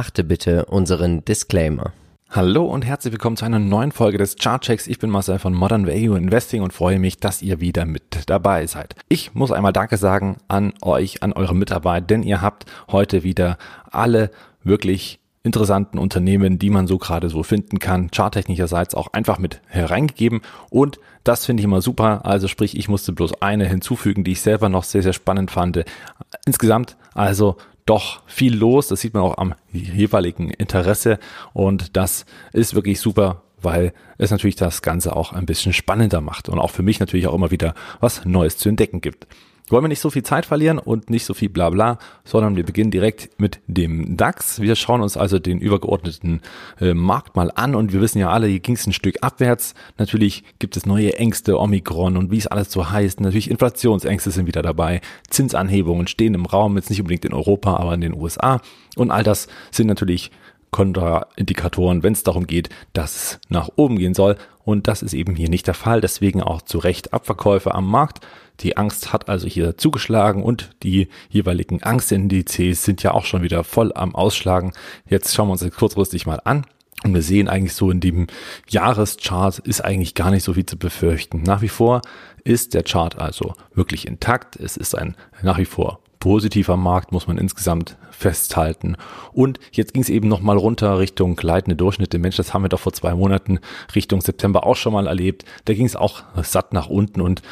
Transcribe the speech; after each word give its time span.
Beachte 0.00 0.24
bitte 0.24 0.64
unseren 0.64 1.26
Disclaimer. 1.26 1.92
Hallo 2.30 2.64
und 2.64 2.86
herzlich 2.86 3.12
willkommen 3.12 3.36
zu 3.36 3.44
einer 3.44 3.58
neuen 3.58 3.92
Folge 3.92 4.16
des 4.16 4.36
Chartchecks. 4.36 4.86
Ich 4.86 4.98
bin 4.98 5.10
Marcel 5.10 5.38
von 5.38 5.52
Modern 5.52 5.86
Value 5.86 6.16
Investing 6.16 6.62
und 6.62 6.72
freue 6.72 6.98
mich, 6.98 7.18
dass 7.18 7.42
ihr 7.42 7.60
wieder 7.60 7.84
mit 7.84 8.22
dabei 8.24 8.66
seid. 8.66 8.94
Ich 9.10 9.34
muss 9.34 9.52
einmal 9.52 9.74
Danke 9.74 9.98
sagen 9.98 10.38
an 10.48 10.72
euch, 10.80 11.22
an 11.22 11.34
eure 11.34 11.54
Mitarbeit, 11.54 12.08
denn 12.08 12.22
ihr 12.22 12.40
habt 12.40 12.64
heute 12.90 13.24
wieder 13.24 13.58
alle 13.90 14.30
wirklich 14.64 15.20
interessanten 15.42 15.98
Unternehmen, 15.98 16.58
die 16.58 16.70
man 16.70 16.86
so 16.86 16.96
gerade 16.96 17.28
so 17.28 17.42
finden 17.42 17.78
kann, 17.78 18.10
charttechnischerseits 18.10 18.94
auch 18.94 19.12
einfach 19.12 19.38
mit 19.38 19.60
hereingegeben 19.66 20.40
und 20.70 20.98
das 21.24 21.44
finde 21.44 21.60
ich 21.60 21.64
immer 21.64 21.82
super. 21.82 22.24
Also 22.24 22.48
sprich, 22.48 22.74
ich 22.74 22.88
musste 22.88 23.12
bloß 23.12 23.42
eine 23.42 23.66
hinzufügen, 23.66 24.24
die 24.24 24.32
ich 24.32 24.40
selber 24.40 24.70
noch 24.70 24.84
sehr, 24.84 25.02
sehr 25.02 25.12
spannend 25.12 25.50
fand. 25.50 25.84
Insgesamt 26.46 26.96
also 27.12 27.58
doch 27.90 28.22
viel 28.26 28.54
los. 28.54 28.86
Das 28.86 29.00
sieht 29.00 29.14
man 29.14 29.24
auch 29.24 29.36
am 29.36 29.54
jeweiligen 29.72 30.50
Interesse 30.50 31.18
und 31.52 31.96
das 31.96 32.24
ist 32.52 32.74
wirklich 32.76 33.00
super, 33.00 33.42
weil 33.60 33.92
es 34.16 34.30
natürlich 34.30 34.54
das 34.54 34.80
Ganze 34.80 35.16
auch 35.16 35.32
ein 35.32 35.44
bisschen 35.44 35.72
spannender 35.72 36.20
macht 36.20 36.48
und 36.48 36.60
auch 36.60 36.70
für 36.70 36.84
mich 36.84 37.00
natürlich 37.00 37.26
auch 37.26 37.34
immer 37.34 37.50
wieder 37.50 37.74
was 37.98 38.24
Neues 38.24 38.56
zu 38.58 38.68
entdecken 38.68 39.00
gibt 39.00 39.26
wollen 39.70 39.84
wir 39.84 39.88
nicht 39.88 40.00
so 40.00 40.10
viel 40.10 40.22
Zeit 40.22 40.46
verlieren 40.46 40.78
und 40.78 41.10
nicht 41.10 41.24
so 41.24 41.34
viel 41.34 41.48
Blabla, 41.48 41.98
sondern 42.24 42.56
wir 42.56 42.64
beginnen 42.64 42.90
direkt 42.90 43.30
mit 43.38 43.60
dem 43.66 44.16
DAX. 44.16 44.60
Wir 44.60 44.76
schauen 44.76 45.02
uns 45.02 45.16
also 45.16 45.38
den 45.38 45.58
übergeordneten 45.58 46.40
äh, 46.80 46.94
Markt 46.94 47.36
mal 47.36 47.50
an 47.54 47.74
und 47.74 47.92
wir 47.92 48.00
wissen 48.00 48.18
ja 48.18 48.30
alle, 48.30 48.46
hier 48.46 48.60
ging 48.60 48.74
es 48.74 48.86
ein 48.86 48.92
Stück 48.92 49.16
abwärts. 49.22 49.74
Natürlich 49.98 50.44
gibt 50.58 50.76
es 50.76 50.86
neue 50.86 51.16
Ängste, 51.16 51.58
Omikron 51.58 52.16
und 52.16 52.30
wie 52.30 52.38
es 52.38 52.46
alles 52.46 52.70
so 52.70 52.90
heißt. 52.90 53.20
Natürlich 53.20 53.50
Inflationsängste 53.50 54.30
sind 54.30 54.46
wieder 54.46 54.62
dabei. 54.62 55.00
Zinsanhebungen 55.28 56.06
stehen 56.06 56.34
im 56.34 56.46
Raum, 56.46 56.76
jetzt 56.76 56.90
nicht 56.90 57.00
unbedingt 57.00 57.24
in 57.24 57.34
Europa, 57.34 57.76
aber 57.76 57.94
in 57.94 58.00
den 58.00 58.14
USA. 58.14 58.60
Und 58.96 59.10
all 59.10 59.22
das 59.22 59.48
sind 59.70 59.86
natürlich 59.86 60.30
Kontraindikatoren, 60.70 62.02
wenn 62.02 62.12
es 62.12 62.22
darum 62.22 62.46
geht, 62.46 62.68
dass 62.92 63.14
es 63.14 63.40
nach 63.48 63.68
oben 63.76 63.98
gehen 63.98 64.14
soll. 64.14 64.36
Und 64.70 64.86
das 64.86 65.02
ist 65.02 65.14
eben 65.14 65.34
hier 65.34 65.48
nicht 65.48 65.66
der 65.66 65.74
Fall. 65.74 66.00
Deswegen 66.00 66.40
auch 66.44 66.62
zu 66.62 66.78
Recht 66.78 67.12
Abverkäufe 67.12 67.74
am 67.74 67.90
Markt. 67.90 68.24
Die 68.60 68.76
Angst 68.76 69.12
hat 69.12 69.28
also 69.28 69.48
hier 69.48 69.76
zugeschlagen 69.76 70.44
und 70.44 70.70
die 70.84 71.08
jeweiligen 71.28 71.82
Angstindizes 71.82 72.84
sind 72.84 73.02
ja 73.02 73.10
auch 73.10 73.24
schon 73.24 73.42
wieder 73.42 73.64
voll 73.64 73.92
am 73.92 74.14
Ausschlagen. 74.14 74.72
Jetzt 75.08 75.34
schauen 75.34 75.48
wir 75.48 75.52
uns 75.52 75.62
das 75.62 75.72
kurzfristig 75.72 76.24
mal 76.24 76.40
an. 76.44 76.66
Und 77.02 77.14
wir 77.14 77.22
sehen 77.22 77.48
eigentlich 77.48 77.74
so 77.74 77.90
in 77.90 77.98
dem 77.98 78.28
Jahreschart 78.68 79.58
ist 79.58 79.84
eigentlich 79.84 80.14
gar 80.14 80.30
nicht 80.30 80.44
so 80.44 80.52
viel 80.52 80.66
zu 80.66 80.78
befürchten. 80.78 81.42
Nach 81.42 81.62
wie 81.62 81.68
vor 81.68 82.02
ist 82.44 82.74
der 82.74 82.84
Chart 82.84 83.18
also 83.18 83.54
wirklich 83.74 84.06
intakt. 84.06 84.54
Es 84.54 84.76
ist 84.76 84.96
ein 84.96 85.16
nach 85.42 85.58
wie 85.58 85.64
vor 85.64 86.00
positiver 86.20 86.76
Markt, 86.76 87.12
muss 87.12 87.26
man 87.26 87.38
insgesamt 87.38 87.96
festhalten. 88.10 88.96
Und 89.32 89.58
jetzt 89.72 89.94
ging 89.94 90.02
es 90.02 90.10
eben 90.10 90.28
nochmal 90.28 90.58
runter 90.58 90.98
Richtung 90.98 91.34
gleitende 91.34 91.76
Durchschnitte. 91.76 92.18
Mensch, 92.18 92.36
das 92.36 92.54
haben 92.54 92.62
wir 92.62 92.68
doch 92.68 92.80
vor 92.80 92.92
zwei 92.92 93.14
Monaten 93.14 93.58
Richtung 93.94 94.20
September 94.20 94.64
auch 94.64 94.76
schon 94.76 94.92
mal 94.92 95.06
erlebt. 95.06 95.44
Da 95.64 95.74
ging 95.74 95.86
es 95.86 95.96
auch 95.96 96.22
satt 96.42 96.72
nach 96.72 96.88
unten 96.88 97.20
und 97.20 97.42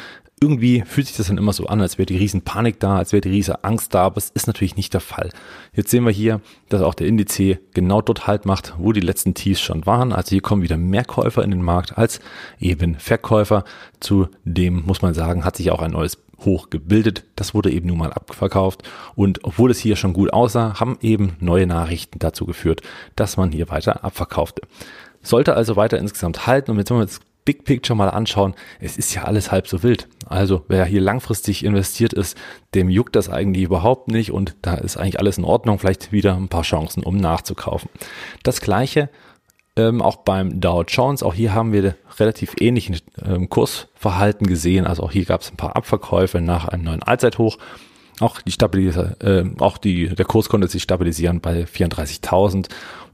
irgendwie 0.41 0.83
fühlt 0.85 1.07
sich 1.07 1.17
das 1.17 1.27
dann 1.27 1.37
immer 1.37 1.51
so 1.51 1.65
an, 1.65 1.81
als 1.81 1.97
wäre 1.97 2.05
die 2.05 2.15
riesen 2.15 2.43
Panik 2.43 2.79
da, 2.79 2.97
als 2.97 3.11
wäre 3.11 3.21
die 3.21 3.29
riesen 3.29 3.55
Angst 3.61 3.93
da, 3.93 4.03
aber 4.03 4.17
es 4.17 4.29
ist 4.29 4.47
natürlich 4.47 4.77
nicht 4.77 4.93
der 4.93 5.01
Fall. 5.01 5.31
Jetzt 5.73 5.91
sehen 5.91 6.05
wir 6.05 6.11
hier, 6.11 6.39
dass 6.69 6.81
auch 6.81 6.93
der 6.93 7.07
Indiz 7.07 7.41
genau 7.73 8.01
dort 8.01 8.25
halt 8.25 8.45
macht, 8.45 8.73
wo 8.77 8.93
die 8.93 9.01
letzten 9.01 9.33
Tees 9.33 9.59
schon 9.59 9.85
waren. 9.85 10.13
Also 10.13 10.29
hier 10.29 10.41
kommen 10.41 10.61
wieder 10.61 10.77
mehr 10.77 11.03
Käufer 11.03 11.43
in 11.43 11.51
den 11.51 11.61
Markt 11.61 11.97
als 11.97 12.21
eben 12.59 12.95
Verkäufer. 12.95 13.65
Zudem 13.99 14.85
muss 14.85 15.01
man 15.01 15.13
sagen, 15.13 15.43
hat 15.43 15.57
sich 15.57 15.71
auch 15.71 15.81
ein 15.81 15.91
neues 15.91 16.17
Hoch 16.45 16.69
gebildet. 16.69 17.25
Das 17.35 17.53
wurde 17.53 17.71
eben 17.71 17.87
nun 17.87 17.97
mal 17.97 18.13
abverkauft. 18.13 18.83
Und 19.15 19.43
obwohl 19.43 19.71
es 19.71 19.79
hier 19.79 19.95
schon 19.95 20.13
gut 20.13 20.33
aussah, 20.33 20.79
haben 20.79 20.97
eben 21.01 21.35
neue 21.39 21.67
Nachrichten 21.67 22.19
dazu 22.19 22.45
geführt, 22.45 22.81
dass 23.15 23.37
man 23.37 23.51
hier 23.51 23.69
weiter 23.69 24.03
abverkaufte. 24.03 24.61
Sollte 25.21 25.55
also 25.55 25.75
weiter 25.75 25.97
insgesamt 25.97 26.47
halten. 26.47 26.71
Und 26.71 26.77
jetzt, 26.77 26.89
wenn 26.89 26.97
wir 26.97 27.03
jetzt 27.03 27.21
Big 27.45 27.63
Picture 27.63 27.97
mal 27.97 28.09
anschauen, 28.09 28.53
es 28.79 28.97
ist 28.97 29.13
ja 29.15 29.23
alles 29.23 29.51
halb 29.51 29.67
so 29.67 29.81
wild. 29.81 30.07
Also 30.27 30.65
wer 30.67 30.85
hier 30.85 31.01
langfristig 31.01 31.65
investiert 31.65 32.13
ist, 32.13 32.37
dem 32.75 32.89
juckt 32.89 33.15
das 33.15 33.29
eigentlich 33.29 33.63
überhaupt 33.63 34.09
nicht 34.09 34.31
und 34.31 34.55
da 34.61 34.75
ist 34.75 34.97
eigentlich 34.97 35.19
alles 35.19 35.39
in 35.39 35.45
Ordnung. 35.45 35.79
Vielleicht 35.79 36.11
wieder 36.11 36.35
ein 36.35 36.49
paar 36.49 36.61
Chancen, 36.61 37.01
um 37.03 37.17
nachzukaufen. 37.17 37.89
Das 38.43 38.61
gleiche 38.61 39.09
ähm, 39.79 40.01
auch 40.01 40.17
beim 40.17 40.59
Dow 40.59 40.83
Jones. 40.87 41.23
Auch 41.23 41.33
hier 41.33 41.53
haben 41.53 41.71
wir 41.71 41.95
relativ 42.19 42.55
ähnlichen 42.59 42.97
ähm, 43.25 43.49
Kursverhalten 43.49 44.45
gesehen. 44.47 44.85
Also 44.85 45.03
auch 45.03 45.11
hier 45.11 45.25
gab 45.25 45.41
es 45.41 45.51
ein 45.51 45.57
paar 45.57 45.75
Abverkäufe 45.75 46.41
nach 46.41 46.67
einem 46.67 46.83
neuen 46.83 47.03
Allzeithoch. 47.03 47.57
Auch 48.19 48.41
die 48.41 48.51
Stabilis 48.51 48.97
äh, 48.97 49.45
auch 49.59 49.77
die, 49.77 50.09
der 50.09 50.25
Kurs 50.25 50.49
konnte 50.49 50.67
sich 50.67 50.83
stabilisieren 50.83 51.39
bei 51.39 51.63
34.000 51.63 52.67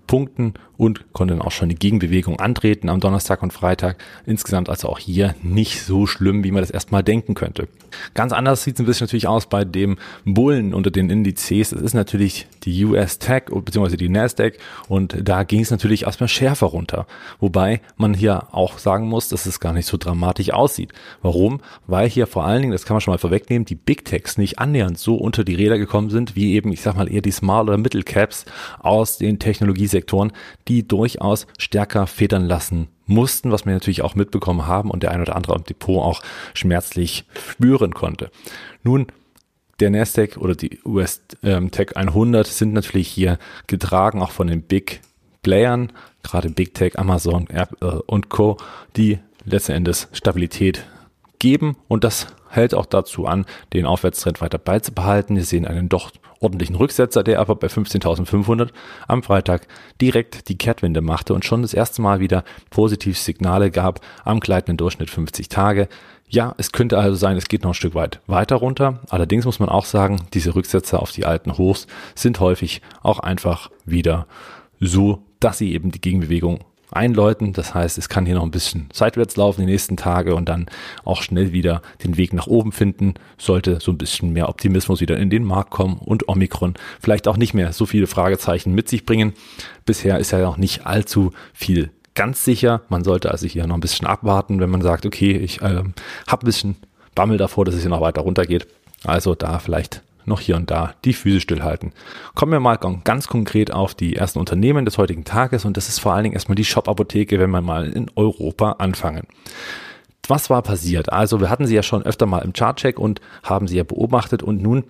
Punkten 0.08 0.56
und 0.78 1.14
konnte 1.14 1.34
dann 1.34 1.42
auch 1.42 1.52
schon 1.52 1.70
die 1.70 1.76
Gegenbewegung 1.76 2.40
antreten 2.40 2.90
am 2.90 3.00
Donnerstag 3.00 3.44
und 3.44 3.54
Freitag. 3.54 3.98
Insgesamt 4.26 4.70
also 4.70 4.90
auch 4.90 5.00
hier 5.00 5.36
nicht 5.44 5.82
so 5.82 6.08
schlimm, 6.08 6.44
wie 6.44 6.52
man 6.52 6.62
das 6.62 6.72
erstmal 6.72 7.04
denken 7.04 7.34
könnte. 7.34 7.68
Ganz 8.14 8.34
anders 8.34 8.64
sieht 8.64 8.76
es 8.76 8.80
ein 8.80 8.86
bisschen 8.86 9.06
natürlich 9.06 9.28
aus 9.28 9.48
bei 9.48 9.64
dem 9.64 9.98
Bullen 10.26 10.74
unter 10.74 10.92
den 10.92 11.10
Indizes. 11.10 11.72
Es 11.72 11.82
ist 11.82 11.94
natürlich 11.94 12.48
die 12.64 12.84
US 12.86 13.20
Tech 13.20 13.44
bzw. 13.46 13.98
die 13.98 14.10
Nasdaq 14.10 14.58
und 14.88 15.16
da 15.22 15.44
ging 15.44 15.62
es 15.62 15.72
natürlich 15.72 16.04
erstmal 16.04 16.28
schärfer 16.28 16.68
runter. 16.68 17.08
Wobei 17.40 17.82
man 17.98 18.14
hier 18.14 18.48
auch 18.54 18.80
sagen 18.80 19.08
muss, 19.08 19.30
dass 19.30 19.46
es 19.46 19.60
gar 19.60 19.74
nicht 19.74 19.86
so 19.86 19.98
dramatisch 19.98 20.52
aussieht. 20.52 20.94
Warum? 21.22 21.62
Weil 21.88 22.10
hier 22.10 22.28
vor 22.28 22.46
allen 22.46 22.62
Dingen, 22.62 22.72
das 22.72 22.86
kann 22.86 22.96
man 22.96 23.02
schon 23.02 23.14
mal 23.14 23.18
vorwegnehmen, 23.18 23.66
die 23.66 23.76
Big 23.76 24.06
Techs 24.06 24.38
nicht 24.38 24.60
annähernd 24.60 24.98
so 24.98 25.16
unter 25.16 25.44
die 25.44 25.56
Räder 25.56 25.78
gekommen 25.78 26.10
sind, 26.10 26.36
wie 26.36 26.54
eben, 26.54 26.72
ich 26.72 26.82
sag 26.82 26.96
mal, 26.96 27.12
eher 27.12 27.22
die 27.22 27.32
Small- 27.32 27.68
oder 27.68 27.78
Middle 27.78 28.04
Caps 28.04 28.46
aus 28.80 29.18
den 29.18 29.40
Technologiesektoren, 29.40 30.32
die 30.68 30.88
durchaus 30.88 31.48
stärker 31.58 32.08
federn 32.08 32.46
lassen 32.46 32.88
mussten, 33.06 33.52
was 33.52 33.66
wir 33.66 33.74
natürlich 33.74 34.02
auch 34.02 34.16
mitbekommen 34.16 34.68
haben 34.68 34.90
und 34.90 35.04
der 35.04 35.12
ein 35.12 35.22
oder 35.22 35.36
andere 35.36 35.56
im 35.56 35.64
Depot 35.64 36.04
auch 36.04 36.22
schmerzlich 36.54 37.26
spüren 37.50 37.94
konnte. 37.94 38.32
Nun, 38.84 39.08
der 39.80 39.90
Nasdaq 39.90 40.38
oder 40.38 40.56
die 40.56 40.80
US 40.86 41.22
ähm, 41.44 41.70
Tech 41.72 41.96
100 41.96 42.48
sind 42.48 42.74
natürlich 42.74 43.08
hier 43.08 43.38
getragen 43.68 44.22
auch 44.22 44.32
von 44.32 44.48
den 44.48 44.62
Big 44.62 45.02
Playern, 45.44 45.92
gerade 46.24 46.50
Big 46.50 46.74
Tech, 46.74 46.98
Amazon 46.98 47.48
Apple 47.50 48.02
und 48.04 48.30
Co., 48.30 48.58
die 48.96 49.20
letzten 49.44 49.74
Endes 49.74 50.08
Stabilität 50.12 50.86
geben 51.40 51.78
und 51.88 52.04
das 52.04 52.28
hält 52.56 52.74
auch 52.74 52.86
dazu 52.86 53.26
an, 53.26 53.46
den 53.74 53.86
Aufwärtstrend 53.86 54.42
weiter 54.42 54.58
beizubehalten. 54.58 55.36
Wir 55.36 55.46
sehen 55.46 55.66
einen 55.66 55.90
doch 55.90 56.12
ordentlichen 56.40 56.76
Rücksetzer, 56.76 57.24
der 57.24 57.40
aber 57.40 57.56
bei 57.56 57.68
15.500 57.68 58.70
am 59.08 59.24
Freitag 59.24 59.68
direkt 60.02 60.50
die 60.50 60.58
Kehrtwende 60.58 61.02
machte 61.02 61.34
und 61.34 61.46
schon 61.46 61.62
das 61.62 61.74
erste 61.74 62.02
Mal 62.02 62.20
wieder 62.20 62.44
positive 62.70 63.18
Signale 63.18 63.72
gab 63.72 64.02
am 64.24 64.40
gleitenden 64.40 64.78
Durchschnitt 64.78 65.10
50 65.10 65.50
Tage. 65.50 65.88
Ja, 66.28 66.56
es 66.58 66.72
könnte 66.72 66.98
also 66.98 67.16
sein, 67.16 67.38
es 67.38 67.48
geht 67.48 67.64
noch 67.64 67.72
ein 67.72 67.76
Stück 67.76 67.96
weit 67.96 68.20
weiter 68.28 68.56
runter. 68.56 69.00
Allerdings 69.10 69.46
muss 69.46 69.60
man 69.60 69.70
auch 69.70 69.86
sagen, 69.86 70.22
diese 70.34 70.56
Rücksetzer 70.56 71.02
auf 71.02 71.12
die 71.12 71.26
alten 71.26 71.58
Hochs 71.58 71.88
sind 72.16 72.40
häufig 72.40 72.82
auch 73.02 73.20
einfach 73.20 73.70
wieder 73.86 74.28
so, 74.80 75.24
dass 75.40 75.58
sie 75.58 75.74
eben 75.74 75.92
die 75.92 76.02
Gegenbewegung 76.02 76.64
einläuten. 76.96 77.54
Das 77.54 77.74
heißt, 77.74 77.98
es 77.98 78.10
kann 78.10 78.26
hier 78.26 78.36
noch 78.36 78.44
ein 78.44 78.52
bisschen 78.52 78.90
seitwärts 78.94 79.36
laufen 79.36 79.62
die 79.62 79.72
nächsten 79.72 79.98
Tage 79.98 80.36
und 80.36 80.50
dann 80.50 80.68
auch 81.04 81.22
schnell 81.22 81.52
wieder 81.52 81.82
den 82.04 82.18
Weg 82.18 82.34
nach 82.34 82.48
oben 82.48 82.72
finden. 82.72 83.16
Sollte 83.38 83.80
so 83.82 83.92
ein 83.92 83.98
bisschen 83.98 84.34
mehr 84.34 84.50
Optimismus 84.50 85.02
wieder 85.02 85.18
in 85.18 85.30
den 85.30 85.44
Markt 85.44 85.72
kommen 85.72 85.98
und 85.98 86.28
Omikron 86.28 86.76
vielleicht 87.00 87.28
auch 87.28 87.38
nicht 87.38 87.54
mehr 87.54 87.74
so 87.74 87.86
viele 87.86 88.08
Fragezeichen 88.08 88.74
mit 88.74 88.90
sich 88.90 89.06
bringen. 89.06 89.34
Bisher 89.86 90.20
ist 90.20 90.32
ja 90.32 90.40
noch 90.40 90.58
nicht 90.58 90.86
allzu 90.86 91.32
viel 91.54 91.92
ganz 92.16 92.44
sicher. 92.44 92.82
Man 92.90 93.04
sollte 93.04 93.32
also 93.32 93.46
hier 93.46 93.68
noch 93.68 93.76
ein 93.76 93.82
bisschen 93.82 94.08
abwarten, 94.08 94.60
wenn 94.60 94.70
man 94.70 94.82
sagt, 94.82 95.06
okay, 95.06 95.34
ich 95.38 95.62
äh, 95.62 95.84
habe 96.28 96.44
ein 96.44 96.46
bisschen 96.46 96.76
Bammel 97.14 97.38
davor, 97.38 97.66
dass 97.66 97.76
es 97.76 97.82
hier 97.82 97.90
noch 97.90 98.02
weiter 98.02 98.22
runtergeht. 98.22 98.68
Also 99.04 99.36
da 99.36 99.60
vielleicht 99.60 100.02
noch 100.28 100.40
hier 100.40 100.56
und 100.56 100.72
da 100.72 100.94
die 101.04 101.14
Füße 101.14 101.42
stillhalten. 101.42 101.94
Kommen 102.34 102.52
wir 102.52 102.60
mal 102.60 102.78
ganz 103.04 103.28
konkret 103.28 103.72
auf 103.72 103.94
die 103.96 104.16
ersten 104.16 104.40
Unternehmen 104.40 104.86
des 104.86 104.98
heutigen 104.98 105.24
Tages 105.24 105.66
und 105.66 105.78
das 105.78 105.90
ist 105.90 106.00
vor 106.00 106.14
allen 106.14 106.24
Dingen 106.24 106.34
erstmal 106.34 106.56
die 106.56 106.66
Shop-Apotheke, 106.66 107.40
wenn 107.40 107.52
wir 107.52 107.62
mal 107.62 107.90
in 107.90 108.10
Europa 108.16 108.74
anfangen. 108.74 109.28
Was 110.28 110.50
war 110.50 110.62
passiert? 110.62 111.12
Also 111.12 111.40
wir 111.40 111.50
hatten 111.50 111.68
sie 111.68 111.76
ja 111.76 111.84
schon 111.84 112.04
öfter 112.04 112.26
mal 112.26 112.40
im 112.40 112.54
Chartcheck 112.54 113.00
und 113.00 113.22
haben 113.44 113.68
sie 113.68 113.78
ja 113.78 113.84
beobachtet 113.84 114.44
und 114.44 114.62
nun 114.62 114.86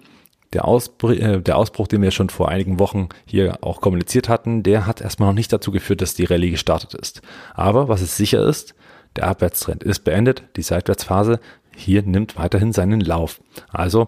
der 0.54 0.66
Ausbruch, 0.66 1.12
äh, 1.12 1.42
der 1.42 1.58
Ausbruch, 1.58 1.88
den 1.88 2.02
wir 2.02 2.12
schon 2.12 2.30
vor 2.30 2.50
einigen 2.50 2.80
Wochen 2.80 3.10
hier 3.26 3.58
auch 3.62 3.82
kommuniziert 3.82 4.30
hatten, 4.30 4.64
der 4.64 4.88
hat 4.88 5.02
erstmal 5.02 5.30
noch 5.30 5.36
nicht 5.36 5.52
dazu 5.52 5.72
geführt, 5.72 6.02
dass 6.02 6.14
die 6.14 6.24
Rallye 6.24 6.52
gestartet 6.52 6.94
ist. 6.94 7.22
Aber 7.54 7.90
was 7.90 8.02
es 8.02 8.16
sicher 8.16 8.42
ist, 8.46 8.74
der 9.16 9.28
Abwärtstrend 9.28 9.84
ist 9.84 10.04
beendet, 10.04 10.44
die 10.56 10.62
Seitwärtsphase 10.62 11.40
hier 11.76 12.04
nimmt 12.04 12.38
weiterhin 12.38 12.72
seinen 12.72 13.02
Lauf. 13.02 13.42
Also 13.70 14.08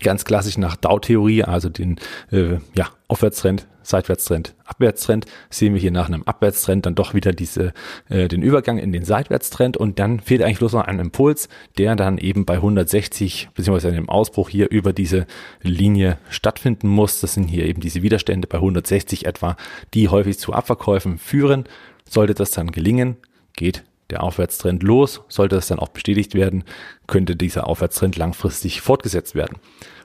ganz 0.00 0.24
klassisch 0.24 0.58
nach 0.58 0.76
Dow-Theorie, 0.76 1.44
also 1.44 1.68
den 1.68 1.96
äh, 2.30 2.58
ja, 2.74 2.88
Aufwärtstrend, 3.08 3.66
Seitwärtstrend, 3.82 4.54
Abwärtstrend, 4.64 5.26
sehen 5.48 5.74
wir 5.74 5.80
hier 5.80 5.90
nach 5.90 6.08
einem 6.08 6.22
Abwärtstrend 6.22 6.86
dann 6.86 6.94
doch 6.94 7.14
wieder 7.14 7.32
diese, 7.32 7.72
äh, 8.08 8.28
den 8.28 8.42
Übergang 8.42 8.78
in 8.78 8.92
den 8.92 9.04
Seitwärtstrend 9.04 9.76
und 9.76 9.98
dann 9.98 10.20
fehlt 10.20 10.42
eigentlich 10.42 10.58
bloß 10.58 10.74
noch 10.74 10.84
ein 10.84 10.98
Impuls, 10.98 11.48
der 11.78 11.96
dann 11.96 12.18
eben 12.18 12.44
bei 12.44 12.54
160 12.54 13.50
beziehungsweise 13.54 13.88
in 13.88 13.94
dem 13.94 14.08
Ausbruch 14.08 14.48
hier 14.48 14.70
über 14.70 14.92
diese 14.92 15.26
Linie 15.62 16.18
stattfinden 16.28 16.88
muss. 16.88 17.20
Das 17.20 17.34
sind 17.34 17.48
hier 17.48 17.66
eben 17.66 17.80
diese 17.80 18.02
Widerstände 18.02 18.46
bei 18.46 18.58
160 18.58 19.26
etwa, 19.26 19.56
die 19.94 20.08
häufig 20.08 20.38
zu 20.38 20.52
Abverkäufen 20.52 21.18
führen. 21.18 21.64
Sollte 22.08 22.34
das 22.34 22.50
dann 22.50 22.72
gelingen, 22.72 23.16
geht 23.54 23.84
der 24.10 24.22
Aufwärtstrend 24.22 24.82
los. 24.82 25.22
Sollte 25.28 25.56
das 25.56 25.68
dann 25.68 25.78
auch 25.78 25.88
bestätigt 25.88 26.34
werden, 26.34 26.64
könnte 27.06 27.36
dieser 27.36 27.66
Aufwärtstrend 27.66 28.16
langfristig 28.16 28.80
fortgesetzt 28.80 29.34
werden. 29.34 29.58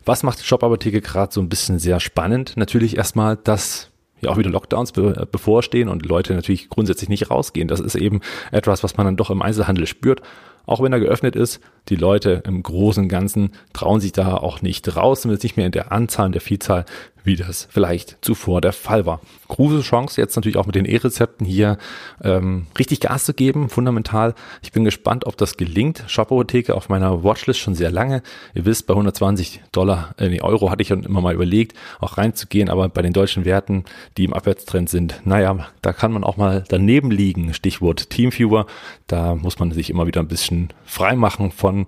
Was 0.06 0.24
macht 0.24 0.40
die 0.40 0.46
Shop-Apotheke 0.46 1.02
gerade 1.02 1.34
so 1.34 1.42
ein 1.42 1.50
bisschen 1.50 1.80
sehr 1.80 2.00
spannend? 2.00 2.58
Natürlich 2.58 2.98
erstmal, 2.98 3.38
dass 3.38 3.92
ja 4.22 4.30
auch 4.30 4.38
wieder 4.38 4.50
Lockdowns 4.50 4.92
be 4.92 5.28
bevorstehen 5.32 5.90
und 5.90 6.06
Leute 6.06 6.34
natürlich 6.34 6.70
grundsätzlich 6.70 7.10
nicht 7.10 7.30
rausgehen. 7.30 7.68
Das 7.68 7.80
ist 7.80 7.96
eben 7.96 8.22
etwas, 8.52 8.84
was 8.84 8.98
man 8.98 9.06
dann 9.06 9.18
doch 9.18 9.30
im 9.30 9.42
Einzelhandel 9.42 9.88
spürt. 9.88 10.22
Auch 10.66 10.82
wenn 10.82 10.94
er 10.94 11.00
geöffnet 11.00 11.36
ist, 11.36 11.60
die 11.90 11.96
Leute 11.96 12.42
im 12.46 12.64
Großen 12.64 13.04
und 13.04 13.10
Ganzen 13.10 13.52
trauen 13.74 14.00
sich 14.00 14.14
da 14.14 14.36
auch 14.36 14.62
nicht 14.62 14.96
raus, 14.96 15.22
zumindest 15.22 15.44
nicht 15.44 15.58
mehr 15.58 15.68
in 15.68 15.72
der 15.72 15.92
Anzahl, 15.92 16.28
in 16.28 16.32
der 16.32 16.42
Vielzahl, 16.42 16.86
wie 17.26 17.36
das 17.36 17.68
vielleicht 17.70 18.18
zuvor 18.22 18.62
der 18.62 18.74
Fall 18.74 19.06
war. 19.06 19.20
Große 19.48 19.82
Chance 19.82 20.22
jetzt 20.22 20.36
natürlich 20.36 20.58
auch 20.58 20.66
mit 20.66 20.76
den 20.76 20.86
E-Rezepten 20.86 21.46
hier 21.46 21.78
ähm, 22.24 22.68
richtig 22.78 23.02
Gas 23.02 23.26
zu 23.26 23.34
geben, 23.34 23.70
fundamental. 23.70 24.36
Ich 24.62 24.72
bin 24.72 24.86
gespannt, 24.86 25.26
ob 25.26 25.38
das 25.38 25.58
gelingt. 25.58 26.04
Shop-Apotheke 26.08 26.76
auf 26.76 26.90
meiner 26.90 27.24
Watchlist 27.24 27.60
schon 27.60 27.76
sehr 27.76 27.92
lange. 27.92 28.22
Ihr 28.54 28.66
wisst, 28.66 28.88
bei 28.88 28.94
120 28.94 29.62
Dollar, 29.72 30.14
äh, 30.18 30.30
nee, 30.30 30.42
Euro 30.42 30.70
hatte 30.70 30.82
ich 30.82 30.88
schon 30.88 31.04
immer 31.04 31.22
mal 31.22 31.34
überlegt, 31.34 31.76
auch 32.00 32.18
reinzugehen, 32.18 32.70
aber 32.70 32.88
bei 32.90 33.02
den 33.02 33.14
deutschen 33.14 33.46
Werten, 33.46 33.86
die 34.18 34.26
im 34.26 34.34
Abwärtstrend 34.34 34.90
sind, 34.90 35.22
naja, 35.26 35.68
da 35.82 35.94
kann 35.94 36.12
man 36.12 36.24
auch 36.24 36.38
mal 36.38 36.64
daneben 36.68 37.12
liegen. 37.12 37.54
Stichwort 37.54 38.10
Teamviewer. 38.10 38.68
Da 39.08 39.36
muss 39.36 39.60
man 39.60 39.72
sich 39.72 39.90
immer 39.90 40.08
wieder 40.08 40.22
ein 40.22 40.28
bisschen 40.28 40.70
frei 40.86 41.16
machen 41.16 41.52
von 41.52 41.86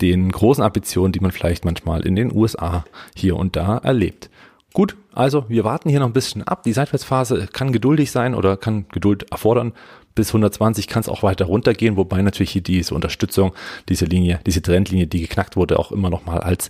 den 0.00 0.30
großen 0.30 0.62
Ambitionen, 0.62 1.12
die 1.12 1.20
man 1.20 1.32
vielleicht 1.32 1.64
manchmal 1.64 2.06
in 2.06 2.16
den 2.16 2.34
USA 2.34 2.84
hier 3.14 3.36
und 3.36 3.56
da 3.56 3.78
erlebt. 3.78 4.30
Gut, 4.76 4.94
also 5.14 5.46
wir 5.48 5.64
warten 5.64 5.88
hier 5.88 6.00
noch 6.00 6.06
ein 6.06 6.12
bisschen 6.12 6.42
ab. 6.42 6.62
Die 6.64 6.74
Seitwärtsphase 6.74 7.48
kann 7.50 7.72
geduldig 7.72 8.10
sein 8.10 8.34
oder 8.34 8.58
kann 8.58 8.84
Geduld 8.92 9.24
erfordern. 9.32 9.72
Bis 10.14 10.28
120 10.28 10.86
kann 10.86 11.00
es 11.00 11.08
auch 11.08 11.22
weiter 11.22 11.46
runtergehen, 11.46 11.96
wobei 11.96 12.20
natürlich 12.20 12.50
hier 12.50 12.60
diese 12.60 12.94
Unterstützung, 12.94 13.54
diese 13.88 14.04
Linie, 14.04 14.38
diese 14.44 14.60
Trendlinie, 14.60 15.06
die 15.06 15.22
geknackt 15.22 15.56
wurde, 15.56 15.78
auch 15.78 15.92
immer 15.92 16.10
noch 16.10 16.26
mal 16.26 16.40
als 16.40 16.68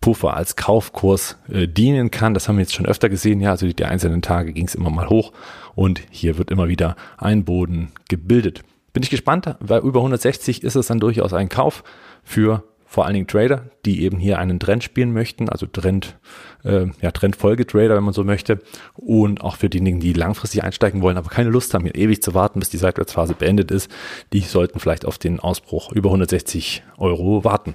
Puffer, 0.00 0.34
als 0.34 0.54
Kaufkurs 0.54 1.36
äh, 1.48 1.66
dienen 1.66 2.12
kann. 2.12 2.32
Das 2.32 2.46
haben 2.46 2.58
wir 2.58 2.62
jetzt 2.62 2.74
schon 2.74 2.86
öfter 2.86 3.08
gesehen. 3.08 3.40
Ja, 3.40 3.50
also 3.50 3.66
die, 3.66 3.74
die 3.74 3.86
einzelnen 3.86 4.22
Tage 4.22 4.52
ging 4.52 4.68
es 4.68 4.76
immer 4.76 4.90
mal 4.90 5.08
hoch 5.08 5.32
und 5.74 6.00
hier 6.10 6.38
wird 6.38 6.52
immer 6.52 6.68
wieder 6.68 6.94
ein 7.16 7.44
Boden 7.44 7.90
gebildet. 8.08 8.62
Bin 8.92 9.02
ich 9.02 9.10
gespannt, 9.10 9.56
weil 9.58 9.80
über 9.80 9.98
160 9.98 10.62
ist 10.62 10.76
es 10.76 10.86
dann 10.86 11.00
durchaus 11.00 11.32
ein 11.32 11.48
Kauf 11.48 11.82
für 12.22 12.62
vor 12.88 13.04
allen 13.04 13.14
Dingen 13.14 13.26
Trader, 13.26 13.64
die 13.84 14.02
eben 14.02 14.18
hier 14.18 14.38
einen 14.38 14.58
Trend 14.58 14.82
spielen 14.82 15.12
möchten, 15.12 15.50
also 15.50 15.66
Trend, 15.66 16.16
äh, 16.64 16.86
ja, 17.00 17.10
Trendfolgetrader, 17.10 17.96
wenn 17.96 18.04
man 18.04 18.14
so 18.14 18.24
möchte, 18.24 18.60
und 18.94 19.42
auch 19.42 19.56
für 19.56 19.68
diejenigen, 19.68 20.00
die 20.00 20.12
langfristig 20.12 20.62
einsteigen 20.62 21.02
wollen, 21.02 21.16
aber 21.16 21.30
keine 21.30 21.50
Lust 21.50 21.74
haben, 21.74 21.84
hier 21.84 21.94
ewig 21.94 22.22
zu 22.22 22.34
warten, 22.34 22.60
bis 22.60 22.70
die 22.70 22.78
Seitwärtsphase 22.78 23.34
beendet 23.34 23.70
ist, 23.70 23.90
die 24.32 24.40
sollten 24.40 24.80
vielleicht 24.80 25.04
auf 25.04 25.18
den 25.18 25.40
Ausbruch 25.40 25.92
über 25.92 26.08
160 26.08 26.82
Euro 26.98 27.44
warten. 27.44 27.74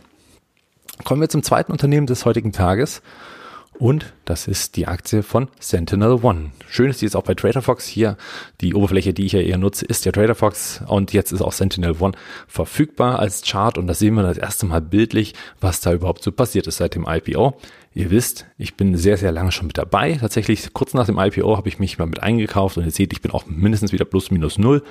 Kommen 1.03 1.21
wir 1.21 1.29
zum 1.29 1.43
zweiten 1.43 1.71
Unternehmen 1.71 2.07
des 2.07 2.25
heutigen 2.25 2.51
Tages 2.51 3.01
und 3.79 4.13
das 4.25 4.47
ist 4.47 4.75
die 4.75 4.87
Aktie 4.87 5.23
von 5.23 5.49
Sentinel 5.59 6.19
One. 6.23 6.51
Schön 6.67 6.89
ist 6.89 7.01
die 7.01 7.05
jetzt 7.05 7.15
auch 7.15 7.23
bei 7.23 7.33
TraderFox 7.33 7.85
hier. 7.87 8.17
Die 8.61 8.73
Oberfläche, 8.73 9.13
die 9.13 9.25
ich 9.25 9.33
ja 9.33 9.41
eher 9.41 9.57
nutze, 9.57 9.85
ist 9.85 10.05
der 10.05 10.13
TraderFox 10.13 10.83
und 10.87 11.13
jetzt 11.13 11.31
ist 11.31 11.41
auch 11.41 11.51
Sentinel 11.51 11.95
One 11.99 12.13
verfügbar 12.47 13.19
als 13.19 13.41
Chart 13.41 13.77
und 13.77 13.87
da 13.87 13.93
sehen 13.93 14.13
wir 14.15 14.23
das 14.23 14.37
erste 14.37 14.65
Mal 14.65 14.81
bildlich, 14.81 15.33
was 15.59 15.81
da 15.81 15.93
überhaupt 15.93 16.23
so 16.23 16.31
passiert 16.31 16.67
ist 16.67 16.77
seit 16.77 16.95
dem 16.95 17.07
IPO. 17.07 17.57
Ihr 17.95 18.09
wisst, 18.09 18.47
ich 18.57 18.75
bin 18.75 18.97
sehr, 18.97 19.17
sehr 19.17 19.31
lange 19.31 19.51
schon 19.51 19.67
mit 19.67 19.77
dabei. 19.77 20.17
Tatsächlich 20.19 20.73
kurz 20.73 20.93
nach 20.93 21.05
dem 21.05 21.19
IPO 21.19 21.57
habe 21.57 21.69
ich 21.69 21.77
mich 21.77 21.99
mal 21.99 22.07
mit 22.07 22.23
eingekauft 22.23 22.77
und 22.77 22.85
ihr 22.85 22.91
seht, 22.91 23.13
ich 23.13 23.21
bin 23.21 23.31
auch 23.31 23.45
mindestens 23.45 23.91
wieder 23.91 24.05
plus 24.05 24.31
minus 24.31 24.57
null. 24.57 24.83